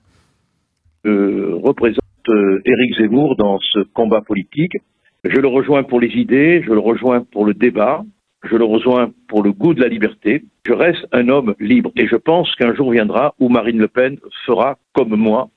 Je 1.05 1.53
représente 1.55 2.01
euh, 2.29 2.61
Éric 2.65 2.99
Zemmour 2.99 3.37
dans 3.37 3.59
ce 3.61 3.81
combat 3.95 4.21
politique. 4.21 4.77
Je 5.25 5.37
le 5.37 5.49
rejoins 5.49 5.83
pour 5.83 6.01
les 6.01 6.09
idées, 6.09 6.63
je 6.67 6.73
le 6.73 6.79
rejoins 6.79 7.25
pour 7.33 7.45
le 7.45 7.55
débat, 7.55 8.05
je 8.45 8.57
le 8.57 8.65
rejoins 8.65 9.11
pour 9.29 9.43
le 9.43 9.53
goût 9.53 9.75
de 9.75 9.81
la 9.81 9.89
liberté. 9.89 10.45
Je 10.67 10.73
reste 10.73 11.07
un 11.13 11.29
homme 11.29 11.55
libre 11.59 11.91
et 11.97 12.07
je 12.07 12.17
pense 12.17 12.55
qu'un 12.57 12.75
jour 12.75 12.91
viendra 12.93 13.35
où 13.39 13.49
Marine 13.49 13.79
Le 13.79 13.89
Pen 13.89 14.19
fera 14.47 14.79
comme 14.95 15.15
moi 15.17 15.51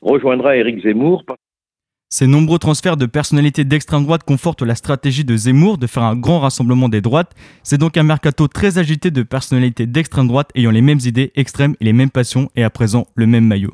rejoindra 0.00 0.56
Éric 0.56 0.82
Zemmour. 0.82 1.24
Ces 2.12 2.26
nombreux 2.26 2.58
transferts 2.58 2.96
de 2.96 3.06
personnalités 3.06 3.64
d'extrême 3.64 4.02
droite 4.02 4.24
confortent 4.24 4.62
la 4.62 4.74
stratégie 4.74 5.24
de 5.24 5.36
Zemmour 5.36 5.78
de 5.78 5.86
faire 5.86 6.02
un 6.02 6.16
grand 6.16 6.40
rassemblement 6.40 6.88
des 6.88 7.00
droites. 7.00 7.32
C'est 7.62 7.78
donc 7.78 7.96
un 7.96 8.02
mercato 8.02 8.48
très 8.48 8.78
agité 8.78 9.12
de 9.12 9.22
personnalités 9.22 9.86
d'extrême 9.86 10.26
droite 10.26 10.50
ayant 10.56 10.72
les 10.72 10.82
mêmes 10.82 10.98
idées 11.04 11.30
extrêmes 11.36 11.76
et 11.80 11.84
les 11.84 11.92
mêmes 11.92 12.10
passions 12.10 12.50
et 12.56 12.64
à 12.64 12.70
présent 12.70 13.06
le 13.14 13.26
même 13.26 13.46
maillot. 13.46 13.72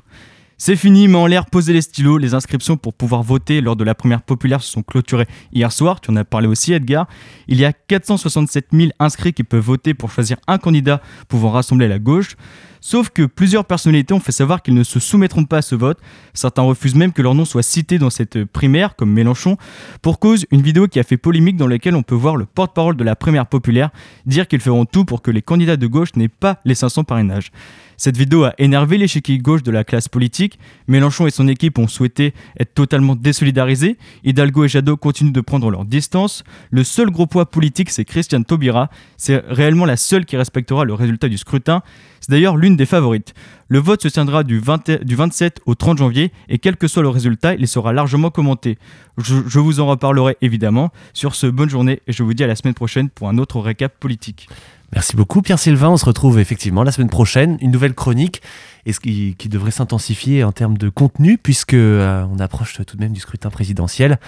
C'est 0.58 0.76
fini, 0.76 1.06
mais 1.06 1.18
en 1.18 1.26
l'air, 1.26 1.44
posez 1.44 1.74
les 1.74 1.82
stylos. 1.82 2.16
Les 2.16 2.32
inscriptions 2.32 2.78
pour 2.78 2.94
pouvoir 2.94 3.22
voter 3.22 3.60
lors 3.60 3.76
de 3.76 3.84
la 3.84 3.94
première 3.94 4.22
populaire 4.22 4.62
se 4.62 4.72
sont 4.72 4.82
clôturées 4.82 5.26
hier 5.52 5.70
soir. 5.70 6.00
Tu 6.00 6.10
en 6.10 6.16
as 6.16 6.24
parlé 6.24 6.48
aussi, 6.48 6.72
Edgar. 6.72 7.06
Il 7.46 7.60
y 7.60 7.66
a 7.66 7.74
467 7.74 8.68
000 8.72 8.90
inscrits 8.98 9.34
qui 9.34 9.44
peuvent 9.44 9.60
voter 9.60 9.92
pour 9.92 10.10
choisir 10.10 10.38
un 10.46 10.56
candidat 10.56 11.02
pouvant 11.28 11.50
rassembler 11.50 11.88
la 11.88 11.98
gauche. 11.98 12.36
Sauf 12.80 13.10
que 13.10 13.26
plusieurs 13.26 13.66
personnalités 13.66 14.14
ont 14.14 14.20
fait 14.20 14.32
savoir 14.32 14.62
qu'ils 14.62 14.72
ne 14.72 14.82
se 14.82 14.98
soumettront 14.98 15.44
pas 15.44 15.58
à 15.58 15.62
ce 15.62 15.74
vote. 15.74 15.98
Certains 16.32 16.62
refusent 16.62 16.94
même 16.94 17.12
que 17.12 17.20
leur 17.20 17.34
nom 17.34 17.44
soit 17.44 17.62
cité 17.62 17.98
dans 17.98 18.10
cette 18.10 18.44
primaire, 18.46 18.96
comme 18.96 19.12
Mélenchon, 19.12 19.58
pour 20.00 20.18
cause 20.18 20.46
une 20.50 20.62
vidéo 20.62 20.88
qui 20.88 20.98
a 20.98 21.02
fait 21.02 21.18
polémique 21.18 21.56
dans 21.56 21.66
laquelle 21.66 21.96
on 21.96 22.02
peut 22.02 22.14
voir 22.14 22.36
le 22.36 22.46
porte-parole 22.46 22.96
de 22.96 23.04
la 23.04 23.14
primaire 23.14 23.46
populaire 23.46 23.90
dire 24.24 24.48
qu'ils 24.48 24.60
feront 24.60 24.86
tout 24.86 25.04
pour 25.04 25.20
que 25.20 25.30
les 25.30 25.42
candidats 25.42 25.76
de 25.76 25.86
gauche 25.86 26.14
n'aient 26.16 26.28
pas 26.28 26.60
les 26.64 26.74
500 26.74 27.04
parrainages. 27.04 27.50
Cette 27.96 28.16
vidéo 28.16 28.44
a 28.44 28.54
énervé 28.58 28.98
l'échiquier 28.98 29.38
gauche 29.38 29.62
de 29.62 29.70
la 29.70 29.84
classe 29.84 30.08
politique. 30.08 30.58
Mélenchon 30.86 31.26
et 31.26 31.30
son 31.30 31.48
équipe 31.48 31.78
ont 31.78 31.88
souhaité 31.88 32.34
être 32.58 32.74
totalement 32.74 33.16
désolidarisés. 33.16 33.96
Hidalgo 34.24 34.64
et 34.64 34.68
Jadot 34.68 34.96
continuent 34.96 35.32
de 35.32 35.40
prendre 35.40 35.70
leur 35.70 35.84
distance. 35.84 36.44
Le 36.70 36.84
seul 36.84 37.10
gros 37.10 37.26
poids 37.26 37.46
politique, 37.50 37.90
c'est 37.90 38.04
Christiane 38.04 38.44
Taubira. 38.44 38.90
C'est 39.16 39.42
réellement 39.48 39.86
la 39.86 39.96
seule 39.96 40.26
qui 40.26 40.36
respectera 40.36 40.84
le 40.84 40.94
résultat 40.94 41.28
du 41.28 41.38
scrutin. 41.38 41.82
C'est 42.20 42.30
d'ailleurs 42.30 42.56
l'une 42.56 42.76
des 42.76 42.86
favorites. 42.86 43.34
Le 43.68 43.78
vote 43.78 44.02
se 44.02 44.08
tiendra 44.08 44.44
du, 44.44 44.58
27 44.60 45.60
au 45.66 45.74
30 45.74 45.98
janvier 45.98 46.32
et 46.48 46.58
quel 46.58 46.76
que 46.76 46.88
soit 46.88 47.02
le 47.02 47.08
résultat, 47.08 47.54
il 47.54 47.66
sera 47.66 47.92
largement 47.92 48.30
commenté. 48.30 48.78
Je, 49.18 49.36
je 49.46 49.58
vous 49.58 49.80
en 49.80 49.86
reparlerai 49.86 50.36
évidemment. 50.40 50.92
Sur 51.14 51.34
ce, 51.34 51.46
bonne 51.46 51.70
journée 51.70 52.00
et 52.06 52.12
je 52.12 52.22
vous 52.22 52.34
dis 52.34 52.44
à 52.44 52.46
la 52.46 52.56
semaine 52.56 52.74
prochaine 52.74 53.08
pour 53.08 53.28
un 53.28 53.38
autre 53.38 53.60
récap 53.60 53.98
politique. 53.98 54.48
Merci 54.94 55.16
beaucoup 55.16 55.42
Pierre-Sylvain, 55.42 55.90
on 55.90 55.96
se 55.96 56.04
retrouve 56.04 56.38
effectivement 56.38 56.84
la 56.84 56.92
semaine 56.92 57.10
prochaine, 57.10 57.58
une 57.60 57.72
nouvelle 57.72 57.94
chronique 57.94 58.40
qui, 59.02 59.48
devrait 59.48 59.72
s'intensifier 59.72 60.44
en 60.44 60.52
termes 60.52 60.78
de 60.78 60.88
contenu 60.88 61.38
puisque 61.38 61.74
euh, 61.74 62.24
on 62.32 62.38
approche 62.38 62.80
tout 62.86 62.96
de 62.96 63.02
même 63.02 63.12
du 63.12 63.20
scrutin 63.20 63.50
présidentiel. 63.50 64.18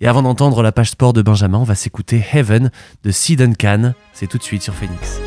Et 0.00 0.06
avant 0.06 0.22
d'entendre 0.22 0.62
la 0.62 0.70
page 0.70 0.90
sport 0.90 1.12
de 1.12 1.22
Benjamin, 1.22 1.58
on 1.58 1.64
va 1.64 1.74
s'écouter 1.74 2.24
Heaven 2.32 2.70
de 3.02 3.10
Sid 3.10 3.40
Duncan, 3.40 3.94
c'est 4.12 4.28
tout 4.28 4.38
de 4.38 4.44
suite 4.44 4.62
sur 4.62 4.74
Phoenix. 4.74 5.20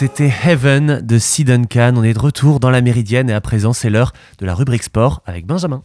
C'était 0.00 0.32
Heaven 0.44 1.00
de 1.00 1.18
Sid 1.18 1.48
Duncan. 1.48 1.94
On 1.96 2.04
est 2.04 2.14
de 2.14 2.20
retour 2.20 2.60
dans 2.60 2.70
la 2.70 2.82
Méridienne 2.82 3.28
et 3.30 3.32
à 3.32 3.40
présent 3.40 3.72
c'est 3.72 3.90
l'heure 3.90 4.12
de 4.38 4.46
la 4.46 4.54
rubrique 4.54 4.84
sport 4.84 5.22
avec 5.26 5.44
Benjamin. 5.44 5.82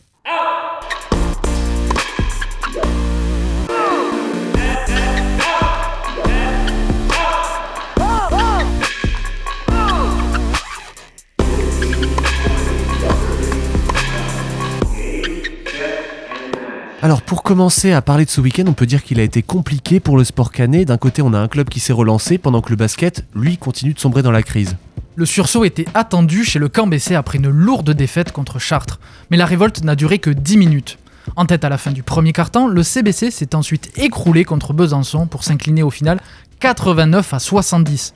Alors 17.03 17.21
pour 17.21 17.43
commencer 17.43 17.91
à 17.91 18.01
parler 18.01 18.23
de 18.23 18.29
ce 18.29 18.39
week-end, 18.39 18.63
on 18.65 18.71
peut 18.71 18.85
dire 18.85 19.03
qu'il 19.03 19.19
a 19.19 19.23
été 19.23 19.41
compliqué 19.41 19.99
pour 19.99 20.15
le 20.15 20.23
sport 20.23 20.53
canet. 20.53 20.87
D'un 20.87 20.95
côté, 20.95 21.21
on 21.21 21.33
a 21.33 21.37
un 21.37 21.49
club 21.49 21.67
qui 21.67 21.81
s'est 21.81 21.91
relancé 21.91 22.37
pendant 22.37 22.61
que 22.61 22.69
le 22.69 22.77
basket, 22.77 23.25
lui, 23.35 23.57
continue 23.57 23.93
de 23.93 23.99
sombrer 23.99 24.21
dans 24.21 24.31
la 24.31 24.41
crise. 24.41 24.77
Le 25.17 25.25
sursaut 25.25 25.65
était 25.65 25.85
attendu 25.95 26.45
chez 26.45 26.59
le 26.59 26.69
camp 26.69 26.87
BC 26.87 27.13
après 27.13 27.39
une 27.39 27.49
lourde 27.49 27.91
défaite 27.91 28.31
contre 28.31 28.57
Chartres, 28.57 29.01
mais 29.29 29.35
la 29.35 29.45
révolte 29.45 29.83
n'a 29.83 29.97
duré 29.97 30.17
que 30.19 30.29
10 30.29 30.55
minutes. 30.55 30.97
En 31.35 31.45
tête 31.45 31.65
à 31.65 31.69
la 31.69 31.77
fin 31.77 31.91
du 31.91 32.03
premier 32.03 32.31
quart-temps, 32.31 32.67
le 32.67 32.83
CBC 32.83 33.31
s'est 33.31 33.53
ensuite 33.53 33.91
écroulé 33.97 34.45
contre 34.45 34.71
Besançon 34.71 35.27
pour 35.27 35.43
s'incliner 35.43 35.83
au 35.83 35.89
final 35.89 36.21
89 36.61 37.33
à 37.33 37.39
70. 37.39 38.13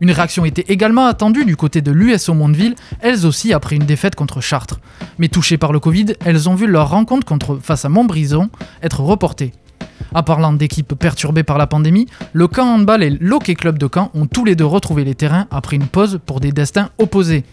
Une 0.00 0.12
réaction 0.12 0.44
était 0.44 0.72
également 0.72 1.06
attendue 1.06 1.44
du 1.44 1.56
côté 1.56 1.80
de 1.80 1.90
l'USO 1.90 2.32
Mondeville, 2.32 2.76
elles 3.00 3.26
aussi 3.26 3.52
après 3.52 3.74
une 3.74 3.84
défaite 3.84 4.14
contre 4.14 4.40
Chartres. 4.40 4.78
Mais 5.18 5.28
touchées 5.28 5.58
par 5.58 5.72
le 5.72 5.80
Covid, 5.80 6.14
elles 6.24 6.48
ont 6.48 6.54
vu 6.54 6.66
leur 6.68 6.90
rencontre 6.90 7.26
contre, 7.26 7.58
face 7.60 7.84
à 7.84 7.88
Montbrison 7.88 8.48
être 8.82 9.00
reportée. 9.00 9.52
En 10.14 10.22
parlant 10.22 10.52
d'équipes 10.52 10.94
perturbées 10.94 11.42
par 11.42 11.58
la 11.58 11.66
pandémie, 11.66 12.06
le 12.32 12.46
camp 12.46 12.66
handball 12.66 13.02
et 13.02 13.10
l'Hockey 13.10 13.56
Club 13.56 13.78
de 13.78 13.88
Caen 13.92 14.10
ont 14.14 14.26
tous 14.26 14.44
les 14.44 14.54
deux 14.54 14.64
retrouvé 14.64 15.04
les 15.04 15.14
terrains 15.16 15.48
après 15.50 15.76
une 15.76 15.86
pause 15.86 16.20
pour 16.24 16.38
des 16.40 16.52
destins 16.52 16.90
opposés. 16.98 17.44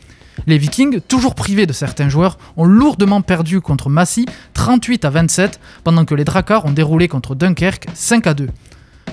Les 0.47 0.57
Vikings, 0.57 0.99
toujours 0.99 1.33
privés 1.33 1.65
de 1.65 1.73
certains 1.73 2.09
joueurs, 2.09 2.37
ont 2.57 2.65
lourdement 2.65 3.21
perdu 3.21 3.61
contre 3.61 3.89
Massy 3.89 4.25
38 4.53 5.05
à 5.05 5.09
27, 5.09 5.59
pendant 5.83 6.05
que 6.05 6.13
les 6.13 6.25
Dracars 6.25 6.65
ont 6.65 6.71
déroulé 6.71 7.07
contre 7.07 7.35
Dunkerque 7.35 7.87
5 7.93 8.27
à 8.27 8.33
2. 8.33 8.49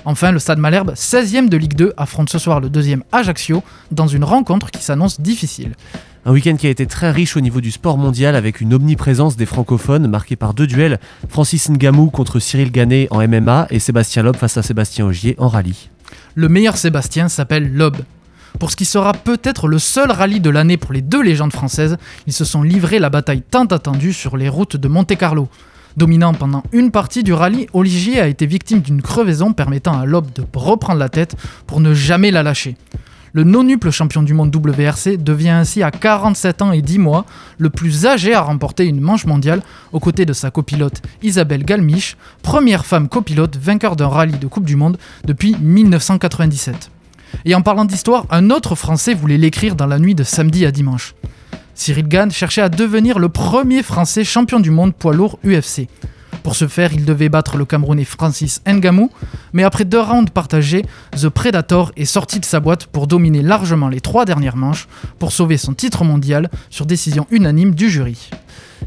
Enfin, 0.04 0.32
le 0.32 0.38
Stade 0.38 0.58
Malherbe, 0.58 0.92
16e 0.94 1.48
de 1.48 1.56
Ligue 1.56 1.74
2, 1.74 1.92
affronte 1.96 2.30
ce 2.30 2.38
soir 2.38 2.60
le 2.60 2.68
deuxième 2.68 3.04
Ajaccio 3.12 3.62
dans 3.90 4.08
une 4.08 4.24
rencontre 4.24 4.70
qui 4.70 4.82
s'annonce 4.82 5.20
difficile. 5.20 5.74
Un 6.24 6.32
week-end 6.32 6.56
qui 6.56 6.68
a 6.68 6.70
été 6.70 6.86
très 6.86 7.10
riche 7.10 7.36
au 7.36 7.40
niveau 7.40 7.60
du 7.60 7.72
sport 7.72 7.98
mondial 7.98 8.36
avec 8.36 8.60
une 8.60 8.74
omniprésence 8.74 9.36
des 9.36 9.46
francophones 9.46 10.06
marquée 10.06 10.36
par 10.36 10.54
deux 10.54 10.68
duels, 10.68 11.00
Francis 11.28 11.68
Ngamou 11.68 12.10
contre 12.10 12.38
Cyril 12.38 12.70
Gannet 12.70 13.08
en 13.10 13.26
MMA 13.26 13.66
et 13.70 13.80
Sébastien 13.80 14.22
Loeb 14.22 14.36
face 14.36 14.56
à 14.56 14.62
Sébastien 14.62 15.04
Ogier 15.04 15.34
en 15.38 15.48
rallye. 15.48 15.90
Le 16.34 16.48
meilleur 16.48 16.76
Sébastien 16.76 17.28
s'appelle 17.28 17.74
Loeb. 17.74 17.96
Pour 18.60 18.70
ce 18.70 18.76
qui 18.76 18.84
sera 18.84 19.12
peut-être 19.12 19.66
le 19.66 19.80
seul 19.80 20.12
rallye 20.12 20.38
de 20.38 20.50
l'année 20.50 20.76
pour 20.76 20.92
les 20.92 21.02
deux 21.02 21.22
légendes 21.22 21.52
françaises, 21.52 21.96
ils 22.28 22.32
se 22.32 22.44
sont 22.44 22.62
livrés 22.62 23.00
la 23.00 23.10
bataille 23.10 23.42
tant 23.42 23.64
attendue 23.64 24.12
sur 24.12 24.36
les 24.36 24.48
routes 24.48 24.76
de 24.76 24.88
Monte-Carlo. 24.88 25.48
Dominant 25.96 26.32
pendant 26.32 26.62
une 26.72 26.90
partie 26.90 27.22
du 27.22 27.32
rallye, 27.32 27.66
Olivier 27.74 28.20
a 28.20 28.26
été 28.26 28.46
victime 28.46 28.80
d'une 28.80 29.02
crevaison 29.02 29.52
permettant 29.52 29.98
à 29.98 30.06
Loeb 30.06 30.26
de 30.34 30.44
reprendre 30.54 30.98
la 30.98 31.08
tête 31.08 31.36
pour 31.66 31.80
ne 31.80 31.92
jamais 31.92 32.30
la 32.30 32.42
lâcher. 32.42 32.76
Le 33.34 33.44
non-nuple 33.44 33.90
champion 33.90 34.22
du 34.22 34.34
monde 34.34 34.54
WRC 34.54 35.16
devient 35.16 35.50
ainsi 35.50 35.82
à 35.82 35.90
47 35.90 36.62
ans 36.62 36.72
et 36.72 36.82
10 36.82 36.98
mois 36.98 37.24
le 37.56 37.70
plus 37.70 38.04
âgé 38.06 38.34
à 38.34 38.42
remporter 38.42 38.84
une 38.84 39.00
manche 39.00 39.24
mondiale 39.24 39.62
aux 39.92 40.00
côtés 40.00 40.26
de 40.26 40.34
sa 40.34 40.50
copilote 40.50 41.00
Isabelle 41.22 41.64
Galmiche, 41.64 42.18
première 42.42 42.84
femme 42.84 43.08
copilote 43.08 43.56
vainqueur 43.56 43.96
d'un 43.96 44.08
rallye 44.08 44.38
de 44.38 44.46
Coupe 44.46 44.66
du 44.66 44.76
Monde 44.76 44.98
depuis 45.24 45.56
1997. 45.58 46.90
Et 47.46 47.54
en 47.54 47.62
parlant 47.62 47.86
d'histoire, 47.86 48.26
un 48.30 48.50
autre 48.50 48.74
Français 48.74 49.14
voulait 49.14 49.38
l'écrire 49.38 49.76
dans 49.76 49.86
la 49.86 49.98
nuit 49.98 50.14
de 50.14 50.24
samedi 50.24 50.66
à 50.66 50.70
dimanche. 50.70 51.14
Cyril 51.74 52.08
Gann 52.08 52.30
cherchait 52.30 52.62
à 52.62 52.68
devenir 52.68 53.18
le 53.18 53.28
premier 53.28 53.82
Français 53.82 54.24
champion 54.24 54.60
du 54.60 54.70
monde 54.70 54.94
poids 54.94 55.14
lourd 55.14 55.38
UFC. 55.44 55.88
Pour 56.42 56.56
ce 56.56 56.66
faire, 56.66 56.92
il 56.92 57.04
devait 57.04 57.28
battre 57.28 57.56
le 57.56 57.64
Camerounais 57.64 58.04
Francis 58.04 58.62
Ngamou, 58.66 59.10
mais 59.52 59.62
après 59.62 59.84
deux 59.84 60.00
rounds 60.00 60.30
partagés, 60.32 60.84
The 61.12 61.28
Predator 61.28 61.92
est 61.96 62.04
sorti 62.04 62.40
de 62.40 62.44
sa 62.44 62.58
boîte 62.58 62.86
pour 62.86 63.06
dominer 63.06 63.42
largement 63.42 63.88
les 63.88 64.00
trois 64.00 64.24
dernières 64.24 64.56
manches 64.56 64.88
pour 65.18 65.30
sauver 65.30 65.56
son 65.56 65.72
titre 65.72 66.04
mondial 66.04 66.50
sur 66.68 66.84
décision 66.84 67.26
unanime 67.30 67.74
du 67.74 67.88
jury. 67.88 68.30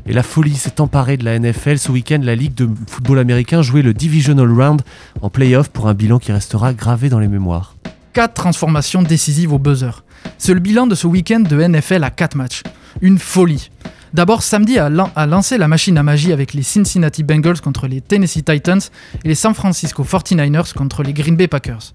Et 0.06 0.14
la 0.14 0.24
folie 0.24 0.56
s'est 0.56 0.82
emparée 0.82 1.16
de 1.16 1.24
la 1.24 1.40
NFL. 1.40 1.78
Ce 1.78 1.92
week-end, 1.92 2.20
la 2.22 2.36
Ligue 2.36 2.54
de 2.54 2.70
football 2.88 3.20
américain 3.20 3.62
jouait 3.62 3.82
le 3.82 3.94
Divisional 3.94 4.52
Round 4.52 4.82
en 5.22 5.30
playoff 5.30 5.70
pour 5.70 5.88
un 5.88 5.94
bilan 5.94 6.20
qui 6.20 6.34
restera 6.34 6.74
gravé 6.74 7.08
dans 7.08 7.20
les 7.20 7.30
mémoires. 7.30 7.75
Quatre 8.16 8.34
transformations 8.34 9.02
décisives 9.02 9.52
au 9.52 9.60
buzzer. 9.60 10.06
C'est 10.38 10.54
le 10.54 10.62
bilan 10.62 10.88
de 10.88 10.96
ce 10.96 11.06
week-end 11.06 11.42
de 11.42 11.62
NFL 11.62 12.02
à 12.02 12.10
4 12.10 12.38
matchs. 12.38 12.64
Une 13.02 13.20
folie. 13.20 13.70
D'abord, 14.14 14.42
samedi 14.42 14.80
a, 14.80 14.88
lancé 15.26 15.58
la 15.58 15.68
machine 15.68 15.98
à 15.98 16.04
magie 16.04 16.32
avec 16.32 16.54
les 16.54 16.64
Cincinnati 16.64 17.24
Bengals 17.24 17.60
contre 17.60 17.88
les 17.88 18.00
Tennessee 18.00 18.46
Titans 18.46 18.80
et 19.26 19.28
les 19.28 19.36
San 19.36 19.54
Francisco 19.54 20.06
49ers 20.06 20.74
contre 20.74 21.04
les 21.04 21.12
Green 21.12 21.36
Bay 21.36 21.50
Packers. 21.50 21.92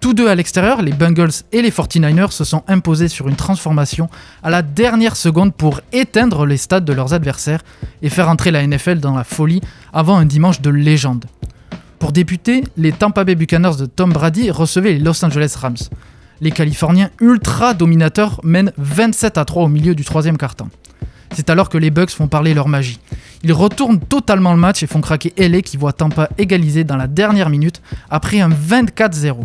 Tous 0.00 0.14
deux 0.14 0.26
à 0.26 0.34
l'extérieur, 0.34 0.82
les 0.82 0.90
Bengals 0.90 1.44
et 1.52 1.62
les 1.62 1.70
49ers 1.70 2.32
se 2.32 2.42
sont 2.42 2.64
imposés 2.66 3.06
sur 3.06 3.28
une 3.28 3.36
transformation 3.36 4.10
à 4.42 4.50
la 4.50 4.62
dernière 4.62 5.14
seconde 5.14 5.54
pour 5.54 5.80
éteindre 5.92 6.44
les 6.44 6.56
stades 6.56 6.84
de 6.84 6.92
leurs 6.92 7.14
adversaires 7.14 7.62
et 8.02 8.08
faire 8.08 8.28
entrer 8.28 8.50
la 8.50 8.66
NFL 8.66 8.98
dans 8.98 9.14
la 9.14 9.22
folie 9.22 9.60
avant 9.92 10.16
un 10.16 10.24
dimanche 10.24 10.60
de 10.60 10.70
légende. 10.70 11.26
Pour 12.02 12.10
débuter, 12.10 12.64
les 12.76 12.90
Tampa 12.90 13.22
Bay 13.22 13.36
Buccaneers 13.36 13.76
de 13.78 13.86
Tom 13.86 14.12
Brady 14.12 14.50
recevaient 14.50 14.94
les 14.94 14.98
Los 14.98 15.24
Angeles 15.24 15.54
Rams. 15.56 15.76
Les 16.40 16.50
Californiens 16.50 17.10
ultra 17.20 17.74
dominateurs 17.74 18.40
mènent 18.42 18.72
27 18.76 19.38
à 19.38 19.44
3 19.44 19.62
au 19.62 19.68
milieu 19.68 19.94
du 19.94 20.04
troisième 20.04 20.36
quart-temps. 20.36 20.68
C'est 21.32 21.48
alors 21.48 21.68
que 21.68 21.78
les 21.78 21.92
Bucks 21.92 22.10
font 22.10 22.26
parler 22.26 22.54
leur 22.54 22.66
magie. 22.66 22.98
Ils 23.44 23.52
retournent 23.52 24.00
totalement 24.00 24.52
le 24.52 24.58
match 24.58 24.82
et 24.82 24.88
font 24.88 25.00
craquer 25.00 25.32
LA 25.38 25.62
qui 25.62 25.76
voit 25.76 25.92
Tampa 25.92 26.28
égaliser 26.38 26.82
dans 26.82 26.96
la 26.96 27.06
dernière 27.06 27.50
minute 27.50 27.80
après 28.10 28.40
un 28.40 28.50
24-0. 28.50 29.36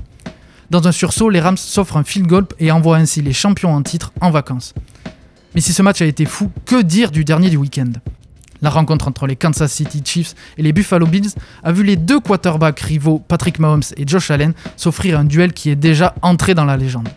Dans 0.71 0.87
un 0.87 0.91
sursaut, 0.91 1.29
les 1.29 1.39
Rams 1.39 1.57
s'offrent 1.57 1.97
un 1.97 2.03
field 2.03 2.25
goal 2.25 2.47
et 2.57 2.71
envoient 2.71 2.97
ainsi 2.97 3.21
les 3.21 3.33
champions 3.33 3.75
en 3.75 3.83
titre 3.83 4.13
en 4.19 4.31
vacances. 4.31 4.73
Mais 5.53 5.61
si 5.61 5.73
ce 5.73 5.83
match 5.83 6.01
a 6.01 6.05
été 6.05 6.25
fou, 6.25 6.49
que 6.65 6.81
dire 6.81 7.11
du 7.11 7.23
dernier 7.23 7.51
du 7.51 7.57
week-end? 7.57 7.91
La 8.61 8.69
rencontre 8.69 9.07
entre 9.07 9.27
les 9.27 9.35
Kansas 9.35 9.71
City 9.71 10.01
Chiefs 10.03 10.35
et 10.57 10.63
les 10.63 10.73
Buffalo 10.73 11.05
Bills 11.05 11.31
a 11.63 11.71
vu 11.71 11.83
les 11.83 11.95
deux 11.95 12.19
quarterbacks 12.19 12.79
rivaux 12.79 13.19
Patrick 13.19 13.59
Mahomes 13.59 13.83
et 13.95 14.07
Josh 14.07 14.31
Allen 14.31 14.53
s'offrir 14.75 15.19
un 15.19 15.23
duel 15.23 15.53
qui 15.53 15.69
est 15.69 15.75
déjà 15.75 16.15
entré 16.21 16.53
dans 16.55 16.65
la 16.65 16.77
légende. 16.77 17.09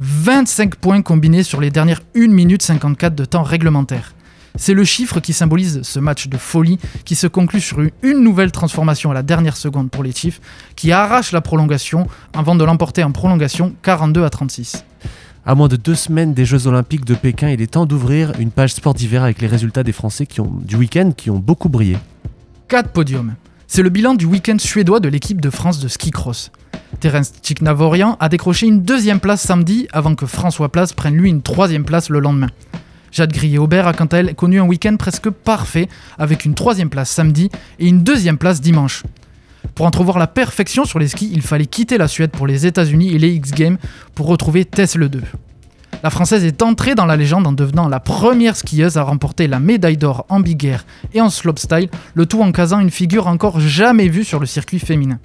25 0.00 0.76
points 0.76 1.02
combinés 1.02 1.42
sur 1.42 1.60
les 1.60 1.70
dernières 1.70 2.02
1 2.16 2.28
minute 2.28 2.62
54 2.62 3.14
de 3.14 3.24
temps 3.24 3.42
réglementaire. 3.42 4.12
C'est 4.58 4.74
le 4.74 4.84
chiffre 4.84 5.20
qui 5.20 5.32
symbolise 5.32 5.82
ce 5.82 6.00
match 6.00 6.28
de 6.28 6.38
folie 6.38 6.78
qui 7.04 7.14
se 7.14 7.26
conclut 7.26 7.60
sur 7.60 7.78
une 8.02 8.20
nouvelle 8.20 8.52
transformation 8.52 9.10
à 9.10 9.14
la 9.14 9.22
dernière 9.22 9.56
seconde 9.56 9.90
pour 9.90 10.02
les 10.02 10.12
Chiefs 10.12 10.40
qui 10.76 10.92
arrache 10.92 11.32
la 11.32 11.42
prolongation 11.42 12.06
avant 12.34 12.54
de 12.54 12.64
l'emporter 12.64 13.04
en 13.04 13.12
prolongation 13.12 13.74
42 13.82 14.24
à 14.24 14.30
36. 14.30 14.84
À 15.48 15.54
moins 15.54 15.68
de 15.68 15.76
deux 15.76 15.94
semaines 15.94 16.34
des 16.34 16.44
Jeux 16.44 16.66
Olympiques 16.66 17.04
de 17.04 17.14
Pékin, 17.14 17.48
il 17.50 17.62
est 17.62 17.68
temps 17.68 17.86
d'ouvrir 17.86 18.32
une 18.40 18.50
page 18.50 18.74
sport 18.74 18.94
d'hiver 18.94 19.22
avec 19.22 19.40
les 19.40 19.46
résultats 19.46 19.84
des 19.84 19.92
Français 19.92 20.26
du 20.64 20.74
week-end 20.74 21.12
qui 21.16 21.30
ont 21.30 21.38
beaucoup 21.38 21.68
brillé. 21.68 21.98
4 22.66 22.90
podiums. 22.90 23.34
C'est 23.68 23.84
le 23.84 23.88
bilan 23.88 24.14
du 24.14 24.26
week-end 24.26 24.56
suédois 24.58 24.98
de 24.98 25.08
l'équipe 25.08 25.40
de 25.40 25.48
France 25.50 25.78
de 25.78 25.86
ski 25.86 26.10
cross. 26.10 26.50
Terence 26.98 27.32
Chiknavorian 27.44 28.16
a 28.18 28.28
décroché 28.28 28.66
une 28.66 28.82
deuxième 28.82 29.20
place 29.20 29.40
samedi 29.40 29.86
avant 29.92 30.16
que 30.16 30.26
François 30.26 30.68
Place 30.68 30.92
prenne 30.92 31.14
lui 31.14 31.30
une 31.30 31.42
troisième 31.42 31.84
place 31.84 32.10
le 32.10 32.18
lendemain. 32.18 32.50
Jade 33.12 33.32
Grillet-Aubert 33.32 33.86
a 33.86 33.92
quant 33.92 34.06
à 34.06 34.16
elle 34.16 34.34
connu 34.34 34.58
un 34.58 34.66
week-end 34.66 34.96
presque 34.96 35.30
parfait 35.30 35.88
avec 36.18 36.44
une 36.44 36.54
troisième 36.54 36.90
place 36.90 37.10
samedi 37.10 37.50
et 37.78 37.86
une 37.86 38.02
deuxième 38.02 38.36
place 38.36 38.60
dimanche. 38.60 39.04
Pour 39.76 39.84
entrevoir 39.84 40.18
la 40.18 40.26
perfection 40.26 40.86
sur 40.86 40.98
les 40.98 41.06
skis, 41.06 41.30
il 41.30 41.42
fallait 41.42 41.66
quitter 41.66 41.98
la 41.98 42.08
Suède 42.08 42.30
pour 42.30 42.46
les 42.46 42.64
États-Unis 42.64 43.12
et 43.12 43.18
les 43.18 43.28
X 43.34 43.50
Games 43.50 43.76
pour 44.14 44.26
retrouver 44.26 44.64
Tess 44.64 44.94
le 44.94 45.10
2. 45.10 45.20
La 46.02 46.08
Française 46.08 46.46
est 46.46 46.62
entrée 46.62 46.94
dans 46.94 47.04
la 47.04 47.14
légende 47.14 47.46
en 47.46 47.52
devenant 47.52 47.86
la 47.86 48.00
première 48.00 48.56
skieuse 48.56 48.96
à 48.96 49.02
remporter 49.02 49.46
la 49.48 49.60
médaille 49.60 49.98
d'or 49.98 50.24
en 50.30 50.40
big 50.40 50.64
air 50.64 50.86
et 51.12 51.20
en 51.20 51.28
slopestyle, 51.28 51.90
le 52.14 52.24
tout 52.24 52.40
en 52.40 52.52
casant 52.52 52.80
une 52.80 52.90
figure 52.90 53.26
encore 53.26 53.60
jamais 53.60 54.08
vue 54.08 54.24
sur 54.24 54.40
le 54.40 54.46
circuit 54.46 54.78
féminin. 54.78 55.18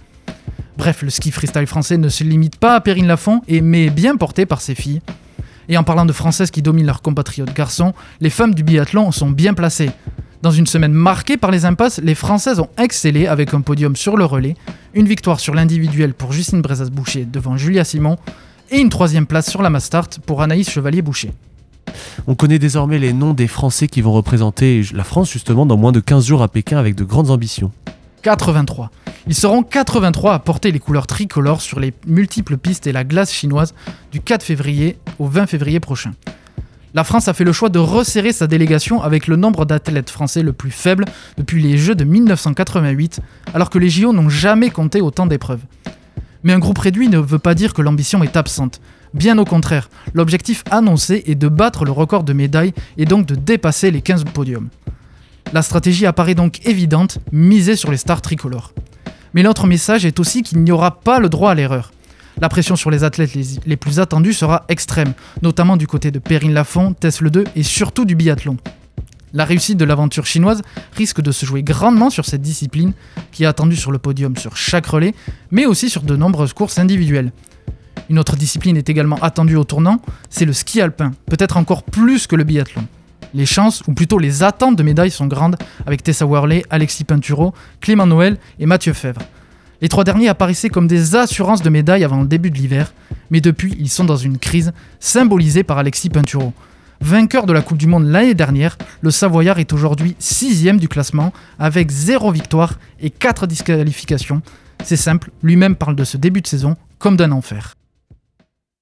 Bref, 0.78 1.02
le 1.02 1.10
ski 1.10 1.32
freestyle 1.32 1.66
français 1.66 1.98
ne 1.98 2.10
se 2.10 2.26
limite 2.26 2.58
pas 2.58 2.76
à 2.76 2.82
Perrine 2.82 3.08
Lafont, 3.08 3.42
et 3.48 3.62
mais 3.62 3.90
bien 3.90 4.18
porté 4.18 4.46
par 4.46 4.60
ses 4.60 4.76
filles. 4.76 5.02
Et 5.70 5.78
en 5.78 5.84
parlant 5.84 6.06
de 6.06 6.12
françaises 6.12 6.52
qui 6.52 6.62
dominent 6.62 6.88
leurs 6.88 7.02
compatriotes 7.02 7.54
garçons, 7.54 7.94
les 8.20 8.30
femmes 8.30 8.54
du 8.54 8.64
biathlon 8.64 9.14
sont 9.14 9.32
bien 9.32 9.54
placées. 9.54 9.92
Dans 10.42 10.50
une 10.52 10.66
semaine 10.66 10.94
marquée 10.94 11.38
par 11.38 11.52
les 11.52 11.66
impasses, 11.66 12.00
les 12.00 12.16
Françaises 12.16 12.60
ont 12.60 12.70
excellé 12.80 13.28
avec 13.28 13.54
un 13.54 13.62
podium 13.62 13.96
sur 13.96 14.18
le 14.18 14.26
relais, 14.26 14.56
une 14.96 15.08
victoire 15.08 15.40
sur 15.40 15.54
l'individuel 15.54 16.16
pour 16.16 16.34
Justine 16.34 16.62
Brezas-Boucher 16.62 17.26
devant 17.26 17.58
Julia 17.58 17.84
Simon, 17.84 18.18
et 18.72 18.80
une 18.80 18.90
troisième 18.90 19.28
place 19.28 19.48
sur 19.48 19.62
la 19.62 19.70
Mastart 19.70 20.10
pour 20.26 20.42
Anaïs 20.42 20.68
Chevalier-Boucher. 20.68 21.32
On 22.26 22.34
connaît 22.34 22.58
désormais 22.58 22.98
les 22.98 23.14
noms 23.14 23.36
des 23.36 23.48
Français 23.48 23.88
qui 23.88 24.02
vont 24.02 24.14
représenter 24.14 24.82
la 24.94 25.04
France 25.04 25.32
justement 25.32 25.68
dans 25.68 25.78
moins 25.78 25.92
de 25.92 26.00
15 26.00 26.26
jours 26.26 26.42
à 26.42 26.48
Pékin 26.48 26.80
avec 26.80 26.96
de 26.96 27.04
grandes 27.04 27.30
ambitions. 27.30 27.72
83. 28.24 28.90
Ils 29.28 29.36
seront 29.36 29.62
83 29.62 30.34
à 30.34 30.40
porter 30.40 30.72
les 30.72 30.80
couleurs 30.80 31.06
tricolores 31.06 31.62
sur 31.62 31.80
les 31.80 31.94
multiples 32.08 32.58
pistes 32.58 32.88
et 32.88 32.92
la 32.92 33.04
glace 33.04 33.32
chinoise 33.32 33.76
du 34.12 34.22
4 34.22 34.42
février 34.42 34.98
au 35.20 35.28
20 35.28 35.46
février 35.46 35.80
prochain. 35.80 36.14
La 36.94 37.06
France 37.06 37.30
a 37.30 37.34
fait 37.34 37.46
le 37.46 37.54
choix 37.54 37.70
de 37.70 37.80
resserrer 37.80 38.34
sa 38.34 38.48
délégation 38.48 39.02
avec 39.02 39.28
le 39.28 39.38
nombre 39.38 39.66
d'athlètes 39.66 40.10
français 40.10 40.44
le 40.44 40.52
plus 40.52 40.72
faible 40.72 41.06
depuis 41.38 41.64
les 41.64 41.78
Jeux 41.78 41.96
de 41.96 42.04
1988, 42.04 43.22
alors 43.54 43.70
que 43.70 43.80
les 43.80 43.90
JO 43.90 44.12
n'ont 44.12 44.28
jamais 44.28 44.70
compté 44.70 45.00
autant 45.00 45.26
d'épreuves. 45.26 45.62
Mais 46.44 46.52
un 46.52 46.60
groupe 46.60 46.80
réduit 46.80 47.08
ne 47.08 47.18
veut 47.18 47.40
pas 47.40 47.56
dire 47.56 47.74
que 47.74 47.82
l'ambition 47.82 48.24
est 48.24 48.36
absente. 48.36 48.82
Bien 49.14 49.38
au 49.38 49.46
contraire, 49.46 49.90
l'objectif 50.14 50.66
annoncé 50.70 51.24
est 51.28 51.36
de 51.36 51.48
battre 51.48 51.86
le 51.86 51.92
record 51.92 52.26
de 52.26 52.34
médailles 52.34 52.74
et 52.98 53.06
donc 53.06 53.26
de 53.26 53.36
dépasser 53.36 53.90
les 53.90 54.02
15 54.02 54.26
podiums. 54.26 54.68
La 55.54 55.62
stratégie 55.62 56.06
apparaît 56.06 56.36
donc 56.36 56.66
évidente, 56.66 57.20
miser 57.32 57.78
sur 57.78 57.92
les 57.92 57.98
stars 57.98 58.22
tricolores. 58.22 58.74
Mais 59.34 59.44
l'autre 59.44 59.66
message 59.66 60.06
est 60.06 60.20
aussi 60.20 60.44
qu'il 60.44 60.62
n'y 60.62 60.72
aura 60.72 61.00
pas 61.00 61.20
le 61.20 61.30
droit 61.30 61.52
à 61.52 61.56
l'erreur. 61.56 61.92
La 62.40 62.50
pression 62.50 62.76
sur 62.76 62.90
les 62.90 63.04
athlètes 63.04 63.32
les, 63.66 63.78
plus 63.78 64.00
attendus 64.00 64.34
sera 64.34 64.66
extrême, 64.70 65.14
notamment 65.42 65.78
du 65.78 65.88
côté 65.88 66.12
de 66.12 66.20
Perrine 66.20 66.54
Lafont, 66.54 66.94
Tess 66.94 67.22
Le 67.22 67.30
2 67.30 67.44
et 67.56 67.64
surtout 67.64 68.06
du 68.06 68.16
biathlon. 68.16 68.58
La 69.34 69.46
réussite 69.46 69.78
de 69.78 69.86
l'aventure 69.86 70.26
chinoise 70.26 70.62
risque 70.96 71.22
de 71.22 71.32
se 71.32 71.46
jouer 71.46 71.64
grandement 71.64 72.10
sur 72.10 72.26
cette 72.26 72.42
discipline, 72.42 72.94
qui 73.32 73.44
est 73.44 73.48
attendue 73.48 73.78
sur 73.78 73.92
le 73.92 73.98
podium 73.98 74.36
sur 74.36 74.58
chaque 74.58 74.88
relais, 74.88 75.14
mais 75.52 75.66
aussi 75.66 75.90
sur 75.90 76.02
de 76.02 76.16
nombreuses 76.16 76.54
courses 76.54 76.80
individuelles. 76.80 77.32
Une 78.10 78.20
autre 78.20 78.36
discipline 78.36 78.76
est 78.76 78.90
également 78.90 79.18
attendue 79.22 79.56
au 79.56 79.64
tournant, 79.64 80.02
c'est 80.30 80.46
le 80.46 80.54
ski 80.54 80.82
alpin, 80.82 81.12
peut-être 81.28 81.56
encore 81.58 81.84
plus 81.84 82.28
que 82.28 82.36
le 82.36 82.44
biathlon. 82.44 82.86
Les 83.34 83.46
chances, 83.46 83.82
ou 83.88 83.94
plutôt 83.94 84.20
les 84.20 84.44
attentes 84.44 84.76
de 84.76 84.84
médailles 84.84 85.12
sont 85.12 85.28
grandes, 85.28 85.56
avec 85.86 86.04
Tessa 86.04 86.26
Worley, 86.26 86.64
Alexis 86.70 87.06
Pinturo, 87.06 87.54
Clément 87.80 88.08
Noël 88.08 88.38
et 88.60 88.66
Mathieu 88.66 88.92
Fèvre. 88.92 89.22
Les 89.82 89.90
trois 89.90 90.04
derniers 90.04 90.28
apparaissaient 90.28 90.70
comme 90.70 90.88
des 90.88 91.16
assurances 91.16 91.64
de 91.64 91.70
médailles 91.70 92.04
avant 92.04 92.22
le 92.22 92.28
début 92.28 92.52
de 92.52 92.58
l'hiver, 92.58 92.94
mais 93.32 93.42
depuis, 93.42 93.76
ils 93.80 93.90
sont 93.90 94.04
dans 94.04 94.16
une 94.16 94.38
crise, 94.38 94.74
symbolisée 95.00 95.64
par 95.64 95.80
Alexis 95.80 96.10
Pinturo. 96.10 96.54
Vainqueur 97.02 97.48
de 97.48 97.54
la 97.54 97.64
Coupe 97.64 97.80
du 97.80 97.88
Monde 97.88 98.06
l'année 98.06 98.36
dernière, 98.36 98.78
le 99.02 99.10
Savoyard 99.10 99.58
est 99.58 99.74
aujourd'hui 99.74 100.16
sixième 100.20 100.78
du 100.78 100.88
classement 100.88 101.34
avec 101.58 101.90
zéro 101.90 102.32
victoire 102.32 102.76
et 103.00 103.10
quatre 103.10 103.48
disqualifications. 103.48 104.44
C'est 104.84 104.98
simple, 104.98 105.32
lui-même 105.42 105.76
parle 105.76 105.96
de 105.96 106.04
ce 106.04 106.18
début 106.18 106.42
de 106.42 106.48
saison 106.48 106.78
comme 107.00 107.18
d'un 107.18 107.32
enfer. 107.32 107.76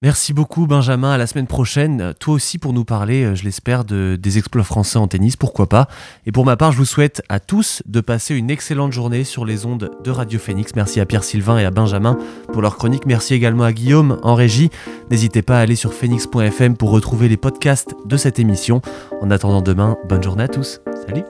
Merci 0.01 0.31
beaucoup 0.31 0.65
Benjamin, 0.65 1.11
à 1.11 1.17
la 1.17 1.27
semaine 1.27 1.45
prochaine, 1.45 2.13
toi 2.21 2.35
aussi 2.35 2.57
pour 2.57 2.71
nous 2.71 2.85
parler, 2.85 3.25
euh, 3.25 3.35
je 3.35 3.43
l'espère, 3.43 3.83
de, 3.83 4.17
des 4.17 4.37
exploits 4.37 4.63
français 4.63 4.97
en 4.97 5.09
tennis, 5.09 5.35
pourquoi 5.35 5.67
pas? 5.67 5.89
Et 6.25 6.31
pour 6.31 6.45
ma 6.45 6.55
part, 6.55 6.71
je 6.71 6.77
vous 6.77 6.85
souhaite 6.85 7.21
à 7.27 7.41
tous 7.41 7.83
de 7.85 7.99
passer 7.99 8.33
une 8.33 8.49
excellente 8.49 8.93
journée 8.93 9.25
sur 9.25 9.43
les 9.43 9.65
ondes 9.65 9.91
de 10.01 10.09
Radio 10.09 10.39
Phoenix. 10.39 10.73
Merci 10.73 11.01
à 11.01 11.05
Pierre 11.05 11.25
Sylvain 11.25 11.57
et 11.57 11.65
à 11.65 11.71
Benjamin 11.71 12.17
pour 12.53 12.61
leur 12.61 12.77
chronique. 12.77 13.05
Merci 13.07 13.33
également 13.33 13.65
à 13.65 13.73
Guillaume 13.73 14.19
en 14.23 14.35
régie. 14.35 14.69
N'hésitez 15.11 15.41
pas 15.41 15.57
à 15.57 15.61
aller 15.63 15.75
sur 15.75 15.93
phoenix.fm 15.93 16.77
pour 16.77 16.91
retrouver 16.91 17.27
les 17.27 17.35
podcasts 17.35 17.93
de 18.05 18.15
cette 18.15 18.39
émission. 18.39 18.81
En 19.21 19.29
attendant 19.31 19.61
demain, 19.61 19.97
bonne 20.07 20.23
journée 20.23 20.43
à 20.43 20.47
tous. 20.47 20.79
Salut 21.05 21.23